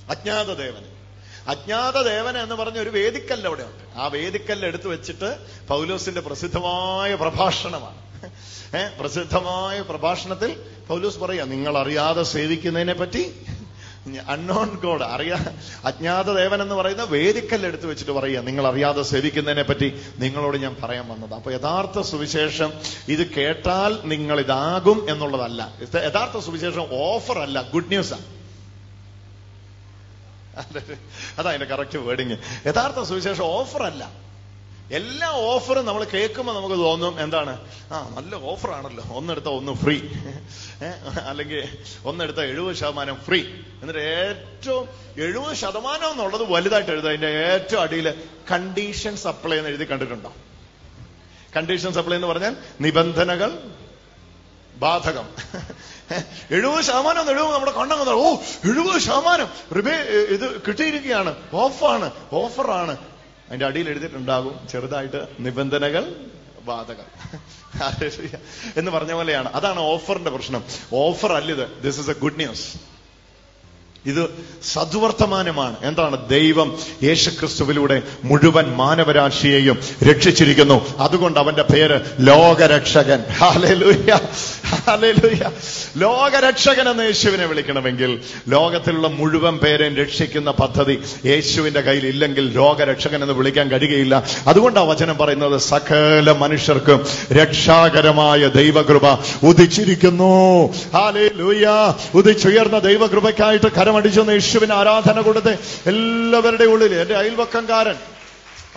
[0.10, 0.90] അജ്ഞാത ദേവന്
[1.48, 5.30] അജ്ഞാത ദേവൻ എന്ന് പറഞ്ഞ ഒരു വേദിക്കല്ല് അവിടെ ഉണ്ട് ആ വേദിക്കല്ല് എടുത്തു വെച്ചിട്ട്
[5.68, 8.00] പൗലോസിന്റെ പ്രസിദ്ധമായ പ്രഭാഷണമാണ്.
[9.00, 10.52] പ്രസിദ്ധമായ പ്രഭാഷണത്തിൽ
[10.88, 13.24] പൗലോസ് പറയാ നിങ്ങൾ അറിയാതെ സേവിക്കുന്നതിനെ പറ്റി
[14.34, 15.38] അൺനോൺ ഗോഡ് അറിയാ
[15.84, 21.08] അജ്ഞാത ദേവൻ എന്ന് പറയുന്ന വേദിക്കല്ല് എടുത്തു വെച്ചിട്ട് പറയുക നിങ്ങൾ അറിയാതെ സേവിക്കുന്നതിനെ പറ്റി നിങ്ങളോട് ഞാൻ പറയാൻ
[21.08, 21.34] വന്നത്.
[21.34, 22.72] അപ്പൊ യഥാർത്ഥ സുവിശേഷം
[23.08, 25.62] ഇത് കേട്ടാൽ നിങ്ങൾ ഇതാകും എന്നുള്ളതല്ല
[26.10, 28.28] യഥാർത്ഥ സുവിശേഷം ഓഫർ അല്ല ഗുഡ് ന്യൂസാണ്
[31.38, 34.04] അതാ അതിന്റെ കറക്റ്റ് വേർഡിങ് യഥാർത്ഥ സുവിശേഷം ഓഫർ അല്ല.
[34.92, 37.72] എല്ലാ ഓഫറും നമ്മൾ കേൾക്കുമ്പോൾ നമുക്ക് തോന്നും എന്താണ്?
[37.92, 39.04] ആ നല്ല ഓഫറാണല്ലോ.
[39.14, 40.02] ഒന്നെടുത്ത ഒന്ന് ഫ്രീ.
[41.28, 43.40] അല്ലെങ്കിൽ ഒന്നെടുത്ത എഴുപത് ശതമാനം ഫ്രീ.
[43.82, 47.10] എന്നിട്ട് ഏറ്റവും എഴുപത് ശതമാനം എന്നുള്ളത് വലുതായിട്ട് എഴുതുക.
[47.10, 50.34] അതിന്റെ ഏറ്റവും അടിയിൽ കണ്ടീഷൻ സപ്ലൈ എന്ന് എഴുതി കണ്ടിട്ടുണ്ടോ?
[51.56, 53.72] കണ്ടീഷൻ സപ്ലൈ എന്ന് പറഞ്ഞാൽ നിബന്ധനകൾ
[54.76, 55.30] ബാധകം.
[56.52, 58.36] എഴുപത് ശതമാനം എന്ന് എഴുപത് നമ്മുടെ കണ്ണങ്ങ് ഓ
[58.66, 59.92] എഴുപത് ശതമാനം റിബേ
[60.36, 61.36] ഇത് കിട്ടിയിരിക്കുകയാണ്.
[61.54, 62.98] ഓഫാണ് ഓഫറാണ്
[63.50, 66.04] അതിന്റെ അടിയിൽ എഴുതിയിട്ടുണ്ടാകും ചെറുതായിട്ട് നിബന്ധനകൾ
[66.68, 67.08] ബാധകം
[68.80, 69.50] എന്ന് പറഞ്ഞ പോലെയാണ്.
[69.50, 70.62] അതാണ് ഓഫറിന്റെ പ്രശ്നം.
[70.94, 72.66] Offer അല്ലിത് this is a good news
[74.06, 74.30] ഇത്
[74.74, 75.76] സദ്വർത്തമാനമാണ്.
[75.84, 76.30] എന്താണ്?
[76.30, 79.78] ദൈവം യേശുക്രിസ്തുവിലൂടെ മുഴുവൻ മാനവരാശിയെയും
[80.10, 80.86] രക്ഷിച്ചിരിക്കുന്നു.
[81.00, 83.24] അതുകൊണ്ട് അവന്റെ പേര് ലോകരക്ഷകൻ.
[85.98, 93.68] ലോകരക്ഷകൻ എന്ന് യേശുവിനെ വിളിക്കണമെങ്കിൽ ലോകത്തിലുള്ള മുഴുവൻ പേരെയും രക്ഷിക്കുന്ന പദ്ധതി യേശുവിന്റെ കയ്യിൽ ഇല്ലെങ്കിൽ ലോകരക്ഷകൻ എന്ന് വിളിക്കാൻ
[93.68, 94.24] കഴിയുകയില്ല.
[94.48, 99.08] അതുകൊണ്ട് ആ വചനം പറയുന്നത് സകല മനുഷ്യർക്കും രക്ഷാകരമായ ദൈവകൃപ
[99.44, 100.66] ഉദിച്ചിരിക്കുന്നു.
[100.94, 105.54] ഹാലേലൂയ ഉദിച്ചുയർന്ന ദൈവകൃപയ്ക്കായിട്ട് കരമടിച്ചെന്ന് യേശുവിന് ആരാധന കൊടുത്ത്
[105.86, 107.98] എല്ലാവരുടെ ഉള്ളിൽ എന്റെ അയൽവക്കംകാരൻ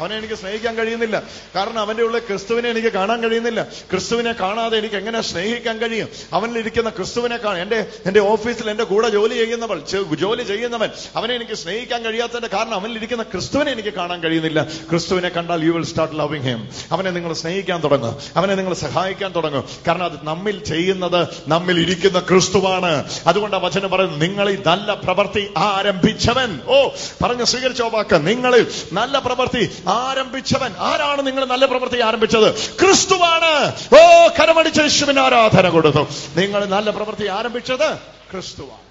[0.02, 1.22] അവനെ എനിക്ക് സ്നേഹിക്കാൻ കഴിയുന്നില്ല.
[1.56, 3.62] കാരണം അവന്റെ ഉള്ളിൽ ക്രിസ്തുവിനെ എനിക്ക് കാണാൻ കഴിയുന്നില്ല.
[3.90, 6.08] ക്രിസ്തുവിനെ കാണാതെ എനിക്ക് എങ്ങനെ സ്നേഹിക്കാൻ കഴിയും?
[6.32, 9.78] അവനിലിരിക്കുന്ന ക്രിസ്തുവിനെ കാണാൻ എന്റെ എന്റെ ഓഫീസിൽ എന്റെ കൂടെ ജോലി ചെയ്യുന്നവൾ
[10.20, 14.62] ജോലി ചെയ്യുന്നവൻ അവനെ എനിക്ക് സ്നേഹിക്കാൻ കഴിയാത്തതിന്റെ കാരണം അവനിലിരിക്കുന്ന ക്രിസ്തുവിനെ എനിക്ക് കാണാൻ കഴിയുന്നില്ല.
[14.90, 18.14] ക്രിസ്തുവിനെ കണ്ടാൽ you will start loving him അവനെ നിങ്ങൾ സ്നേഹിക്കാൻ തുടങ്ങും.
[18.36, 19.64] അവനെ നിങ്ങൾ സഹായിക്കാൻ തുടങ്ങും.
[19.86, 22.92] കാരണം അത് നമ്മിൽ ചെയ്യുന്നത് നമ്മിൽ ഇരിക്കുന്ന ക്രിസ്തുവാണ്.
[23.26, 26.60] അതുകൊണ്ട് ആ വചനം പറയുന്നത് നിങ്ങളിൽ നല്ല പ്രവൃത്തി ആരംഭിച്ചവൻ.
[26.66, 26.88] ഓ
[27.22, 28.16] പറഞ്ഞു സ്വീകരിച്ചോ വാക്ക്.
[28.26, 29.62] നിങ്ങളിൽ നല്ല പ്രവൃത്തി
[29.92, 30.74] ആരംഭിച്ചവൻ.
[30.78, 32.78] ആരാണ് നിങ്ങൾ നല്ല പ്രവൃത്തി ആരംഭിച്ചത്?
[32.80, 33.72] ക്രിസ്തുവാണ്.
[34.00, 36.08] ഓ കരമടിച്ച യേശുവിന് ആരാധന കൊടുത്തു.
[36.36, 37.96] നിങ്ങൾ നല്ല പ്രവൃത്തി ആരംഭിച്ചത്
[38.32, 38.82] ക്രിസ്തുവാണ്.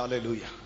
[0.00, 0.57] ഹല്ലേലൂയ.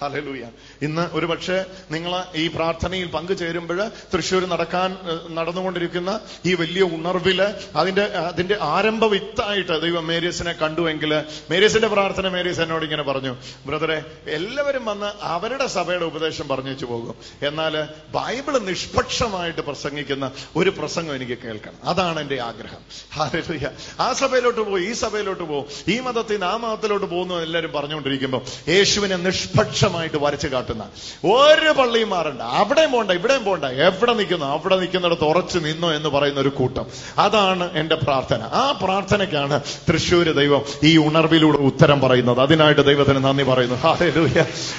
[0.00, 0.44] ഹല്ലേലൂയ
[0.82, 4.96] ഇന്ന് ഒരു പക്ഷേ നിങ്ങൾ ഈ പ്രാർത്ഥനയിൽ പങ്കുചേരുമ്പോൾ തൃശ്ശൂർ നടക്കാൻ
[5.28, 7.42] നടന്നുകൊണ്ടിരിക്കുന്ന ഈ വലിയ ഉണർവിൽ
[7.76, 11.14] അതിന്റെ അതിന്റെ ആരംഭ വിത്തായിട്ട് ദൈവം മേരിയസിനെ കണ്ടുവെങ്കിൽ
[11.50, 13.36] മേരിയസിന്റെ പ്രാർത്ഥന മേരിയസ് എന്നോട് ഇങ്ങനെ പറഞ്ഞു
[13.66, 17.14] ബ്രദറെ എല്ലാവരും വന്ന് അവരുടെ സഭയുടെ ഉപദേശം പറഞ്ഞു പോകും.
[17.42, 21.78] എന്നാൽ ബൈബിൾ നിഷ്പക്ഷമായിട്ട് പ്രസംഗിക്കുന്ന ഒരു പ്രസംഗം എനിക്ക് കേൾക്കണം.
[21.84, 22.82] അതാണ് എന്റെ ആഗ്രഹം.
[23.12, 23.70] ഹലലൂയ
[24.00, 29.16] ആ സഭയിലോട്ട് പോകും ഈ സഭയിലോട്ട് പോകും ഈ മതത്തിൽ നിന്ന് ആ മതത്തിലോട്ട് പോകുന്നു എല്ലാവരും പറഞ്ഞുകൊണ്ടിരിക്കുമ്പോൾ യേശുവിനെ
[29.84, 30.84] നിഷ്പക്ഷമായിട്ട് വരച്ചു കാട്ടുന്ന.
[31.24, 32.42] ഒരു പള്ളിയും മാറണ്ട.
[32.42, 33.64] അവിടെയും പോണ്ട ഇവിടെയും പോണ്ട.
[33.64, 36.86] എവിടെ നിൽക്കുന്നു അവിടെ നിൽക്കുന്നിടത്ത് ഉറച്ചു നിന്നോ എന്ന് പറയുന്ന ഒരു കൂട്ടം.
[37.18, 38.42] അതാണ് എന്റെ പ്രാർത്ഥന.
[38.42, 42.40] ആ പ്രാർത്ഥനയ്ക്കാണ് തൃശ്ശൂര് ദൈവം ഈ ഉണർവിലൂടെ ഉത്തരം പറയുന്നത്.
[42.40, 44.04] അതിനായിട്ട് ദൈവത്തിന് നന്ദി പറയുന്നു.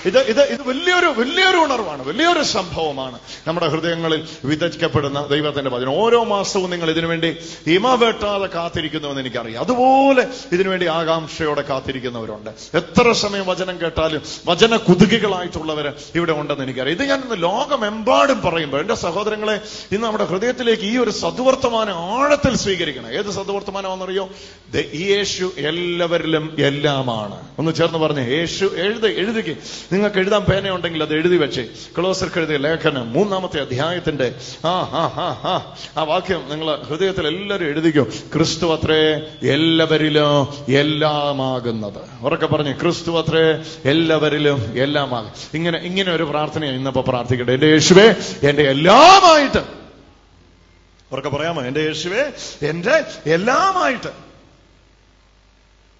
[0.05, 2.05] ഇത് ഇത് ഇത് വലിയൊരു വലിയൊരു ഉണർവാണ്.
[2.05, 5.95] വലിയൊരു സംഭവമാണ് നമ്മുടെ ഹൃദയങ്ങളിൽ വിതയ്ക്കപ്പെടുന്ന ദൈവത്തിന്റെ വചനം.
[5.99, 7.37] ഓരോ മാസവും നിങ്ങൾ ഇതിനുവേണ്ടി
[7.67, 9.63] ഇമ വെട്ടാതെ കാത്തിരിക്കുന്നുവെന്ന് എനിക്കറിയാം.
[9.63, 12.49] അതുപോലെ ഇതിനുവേണ്ടി ആകാംക്ഷയോടെ കാത്തിരിക്കുന്നവരുണ്ട്.
[12.77, 16.95] എത്ര സമയം വചനം കേട്ടാലും വചന കുതുകികളായിട്ടുള്ളവര് ഇവിടെ ഉണ്ടെന്ന് എനിക്കറിയാം.
[16.95, 19.53] ഇത് ഞാൻ ഇന്ന് ലോകമെമ്പാടും പറയുമ്പോൾ എന്റെ സഹോദരങ്ങളെ
[19.91, 23.13] ഇന്ന് നമ്മുടെ ഹൃദയത്തിലേക്ക് ഈ ഒരു സദ്വർത്തമാനം ആഴത്തിൽ സ്വീകരിക്കണം.
[23.13, 24.29] ഏത് സദ്വർത്തമാനമാണെന്നറിയോ?
[24.95, 27.47] യേശു എല്ലാവരിലും എല്ലാമാണ്.
[27.59, 29.57] ഒന്ന് ചേർന്ന് പറഞ്ഞേ യേശു എഴുതി എഴുതിക്ക്.
[29.91, 31.67] നിങ്ങൾക്ക് എഴുതാൻ പേനയുണ്ടെങ്കിൽ അത് എഴുതി വെച്ചേ.
[31.97, 34.35] ക്ലോസർക്ക് എഴുതിയ ലേഖനം മൂന്നാമത്തെ അധ്യായത്തിന്റെ
[34.65, 38.03] ആ ആ ആ ആ ആ വാക്യം നിങ്ങൾ ഹൃദയത്തിൽ എല്ലാവരും എഴുതിക്കോ.
[38.03, 42.25] ക്രിസ്തു അത്രേ എല്ലാവരിലും എല്ലാമാകുന്നത്.
[42.25, 45.31] ഉറക്കെ പറഞ്ഞു ക്രിസ്തു അത്രേ എല്ലാവരിലും എല്ലാമാകും.
[45.53, 48.15] ഇങ്ങനെ ഇങ്ങനെ ഒരു പ്രാർത്ഥനയാണ് ഇന്നപ്പോ പ്രാർത്ഥിക്കട്ടെ എന്റെ യേശുവേ
[48.49, 49.57] എന്റെ എല്ലാമായിട്ട്.
[51.11, 51.61] അവർക്ക് പറയാമോ?
[51.61, 52.31] എന്റെ യേശുവേ
[52.69, 54.11] എന്റെ എല്ലാമായിട്ട്.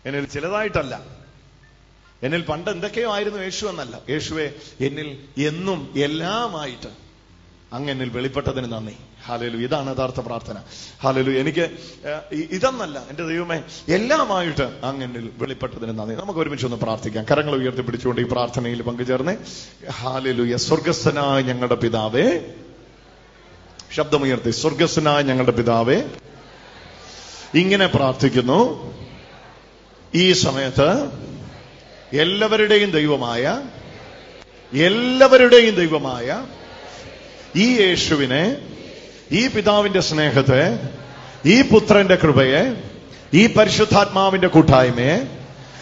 [0.06, 1.02] എന്നിൽ ചിലതായിട്ടല്ല.
[2.24, 4.00] എന്നിൽ പണ്ട് എന്തൊക്കെയോ ആയിരുന്നു യേശു എന്നല്ല.
[4.10, 5.18] യേശുവേ എന്നിൽ
[5.48, 6.90] എന്നും എല്ലാമായിട്ട്
[7.74, 8.96] അങ്ങ് എന്നിൽ വെളിപ്പെട്ടതിന് നന്ദി.
[9.28, 10.58] ഹാലേലു ഇതാണ് യഥാർത്ഥ പ്രാർത്ഥന.
[11.04, 11.66] ഹാലലു എനിക്ക്
[12.56, 13.58] ഇതെന്നല്ല എന്റെ ദൈവമേ
[13.96, 16.16] എല്ലാമായിട്ട് അങ്ങനെ വെളിപ്പെട്ടതിന് നന്ദി.
[16.16, 17.26] നമുക്ക് ഒരുമിച്ച് ഒന്ന് പ്രാർത്ഥിക്കാം.
[17.32, 19.34] കരങ്ങൾ ഉയർത്തിപ്പിടിച്ചുകൊണ്ട് ഈ പ്രാർത്ഥനയിൽ പങ്കുചേർന്ന്
[20.02, 22.28] ഹാലലുയ സ്വർഗസ്വനായ ഞങ്ങളുടെ പിതാവേ
[23.96, 25.98] ശബ്ദമുയർത്തി സ്വർഗസ്വനായ ഞങ്ങളുടെ പിതാവേ
[27.56, 28.60] ഇങ്ങനെ പ്രാർത്ഥിക്കുന്നു.
[30.16, 30.90] ഈ സമയത്ത്
[32.14, 33.44] എല്ലാവരുടെയും ദൈവമായ
[34.74, 36.28] എല്ലാവരുടെയും ദൈവമായ
[37.56, 38.44] ഈ യേശുവിനെ
[39.32, 40.80] ഈ പിതാവിന്റെ സ്നേഹത്തെ
[41.46, 42.84] ഈ പുത്രന്റെ കൃപയെ
[43.34, 45.28] ഈ പരിശുദ്ധാത്മാവിന്റെ കൂട്ടായ്മയെ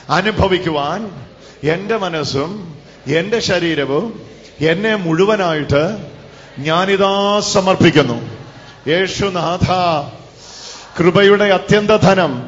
[0.09, 1.27] അനുഭവിക്കുവാൻ
[1.63, 2.75] എന്റെ മനസ്സും
[3.07, 4.23] എന്റെ ശരീരവും
[4.59, 5.97] എന്നെ മുഴുവനായിട്ട്
[6.59, 8.37] ഞാനിതാ സമർപ്പിക്കുന്നു.
[8.87, 9.67] യേശുനാഥ
[10.99, 12.47] കൃപയുടെ അത്യന്ത ധനം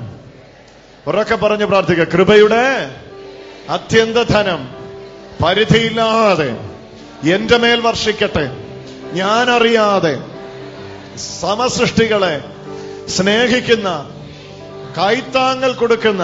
[1.07, 2.03] ഉറക്കെ പറഞ്ഞു പ്രാർത്ഥിക്കുക.
[2.03, 2.91] കൃപയുടെ
[3.69, 4.69] അത്യന്ത ധനം
[5.45, 6.49] പരിധിയില്ലാതെ
[7.35, 8.45] എന്റെ മേൽ വർഷിക്കട്ടെ.
[9.13, 10.34] ഞാൻ അറിയാതെ
[11.39, 12.35] സമസൃഷ്ടികളെ
[13.07, 13.89] സ്നേഹിക്കുന്ന
[14.97, 16.23] കൈത്താങ്ങൽ കൊടുക്കുന്ന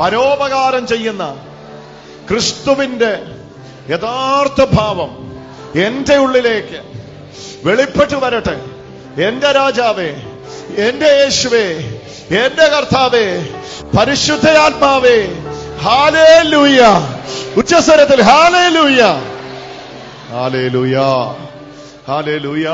[0.00, 1.24] പരോപകാരം ചെയ്യുന്ന
[2.28, 3.12] ക്രിസ്തുവിന്റെ
[3.88, 5.10] യഥാർത്ഥ ഭാവം
[5.76, 6.78] എന്റെ ഉള്ളിലേക്ക്
[7.64, 8.56] വെളിപ്പെട്ടു വരട്ടെ.
[9.22, 10.10] എന്റെ രാജാവേ
[10.78, 11.66] എന്റെ യേശുവേ
[12.36, 13.26] എന്റെ കർത്താവേ
[13.96, 15.18] പരിശുദ്ധയാത്മാവേ
[15.82, 16.80] ഹാലേ ലൂയ
[17.56, 19.00] ഉച്ചസ്വരത്തിൽ ഹാലേ ലൂയ
[20.32, 20.96] ഹാലേ ലൂയ
[22.08, 22.66] ഹാലേ ലൂയ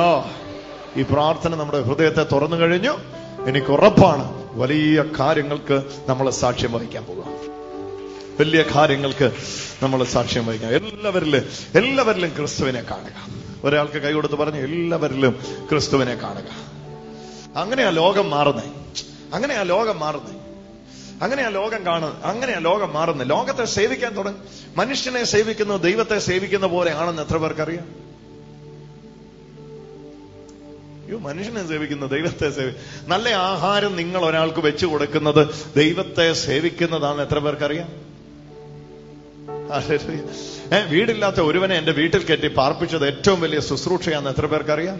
[0.96, 2.98] ഈ പ്രാർത്ഥന നമ്മുടെ ഹൃദയത്തെ തുറന്നു കഴിഞ്ഞു.
[3.46, 7.36] എനിക്ക് ഉറപ്പാണ് വലിയ കാര്യങ്ങൾക്ക് നമ്മൾ സാക്ഷ്യം വഹിക്കാൻ പോകാം
[8.40, 9.32] വലിയ കാര്യങ്ങൾക്ക്
[9.82, 10.70] നമ്മൾ സാക്ഷ്യം വഹിക്കാം.
[10.70, 11.42] എല്ലാവരിലും
[11.74, 13.26] എല്ലാവരിലും ക്രിസ്തുവിനെ കാണുക.
[13.64, 15.40] ഒരാൾക്ക് കൈ കൊടുത്ത് പറഞ്ഞു എല്ലാവരിലും
[15.70, 16.76] ക്രിസ്തുവിനെ കാണുക.
[17.56, 18.70] അങ്ങനെയാ ലോകം മാറുന്നേ.
[19.34, 20.40] അങ്ങനെയാ ലോകം മാറുന്നേ.
[21.22, 24.38] അങ്ങനെയാ ലോകം കാണുന്നത് അങ്ങനെയാ ലോകം മാറുന്നത് ലോകത്തെ സേവിക്കാൻ തുടങ്ങി.
[24.76, 28.05] മനുഷ്യനെ സേവിക്കുന്നു ദൈവത്തെ സേവിക്കുന്ന പോലെയാണെന്ന് എത്ര പേർക്കറിയാം?
[31.06, 32.72] അയ്യോ മനുഷ്യനെ സേവിക്കുന്ന ദൈവത്തെ സേവി
[33.06, 37.88] നല്ല ആഹാരം നിങ്ങൾ ഒരാൾക്ക് വെച്ചു കൊടുക്കുന്നത് ദൈവത്തെ സേവിക്കുന്നതാണ് എത്ര പേർക്കറിയാം.
[40.74, 44.98] ഏ വീടില്ലാത്ത ഒരുവനെ എന്റെ വീട്ടിൽ കെട്ടി പാർപ്പിച്ചത് ഏറ്റവും വലിയ ശുശ്രൂഷയാണെന്ന് എത്ര പേർക്കറിയാം.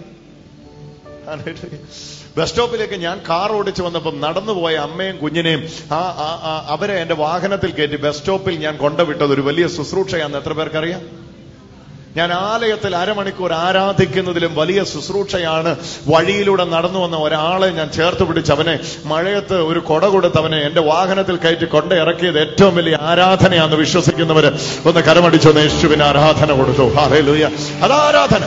[2.37, 8.19] ബസ് സ്റ്റോപ്പിലേക്ക് ഞാൻ കാർ ഓടിച്ചു വന്നപ്പം നടന്നുപോയ അമ്മയും കുഞ്ഞിനെയും ആ- അവരെ എന്റെ വാഹനത്തിൽ കയറ്റി ബസ്
[8.19, 11.26] സ്റ്റോപ്പിൽ ഞാൻ കൊണ്ടുവിട്ടത് ഒരു വലിയ ശുശ്രൂഷയാണെന്ന് എത്ര പേർക്കറിയാം
[12.17, 15.71] ഞാൻ ആലയത്തിൽ അരമണിക്കൂർ ആരാധിക്കുന്നതിലും വലിയ ശുശ്രൂഷയാണ്
[16.13, 18.75] വഴിയിലൂടെ നടന്നു വന്ന ഒരാളെ ഞാൻ ചേർത്ത് പിടിച്ച് അവനെ
[19.07, 24.51] മഴയത്ത് ഒരു കൊട കൊടുത്ത് അവനെ എന്റെ വാഹനത്തിൽ കയറ്റി കൊണ്ട ഇറക്കിയത് ഏറ്റവും വലിയ ആരാധനയാണെന്ന് വിശ്വസിക്കുന്നവര്
[24.89, 26.87] ഒന്ന് കരമടിച്ചു യേശുവിന് ആരാധന കൊടുത്തു.
[27.85, 28.45] അതാരാധന?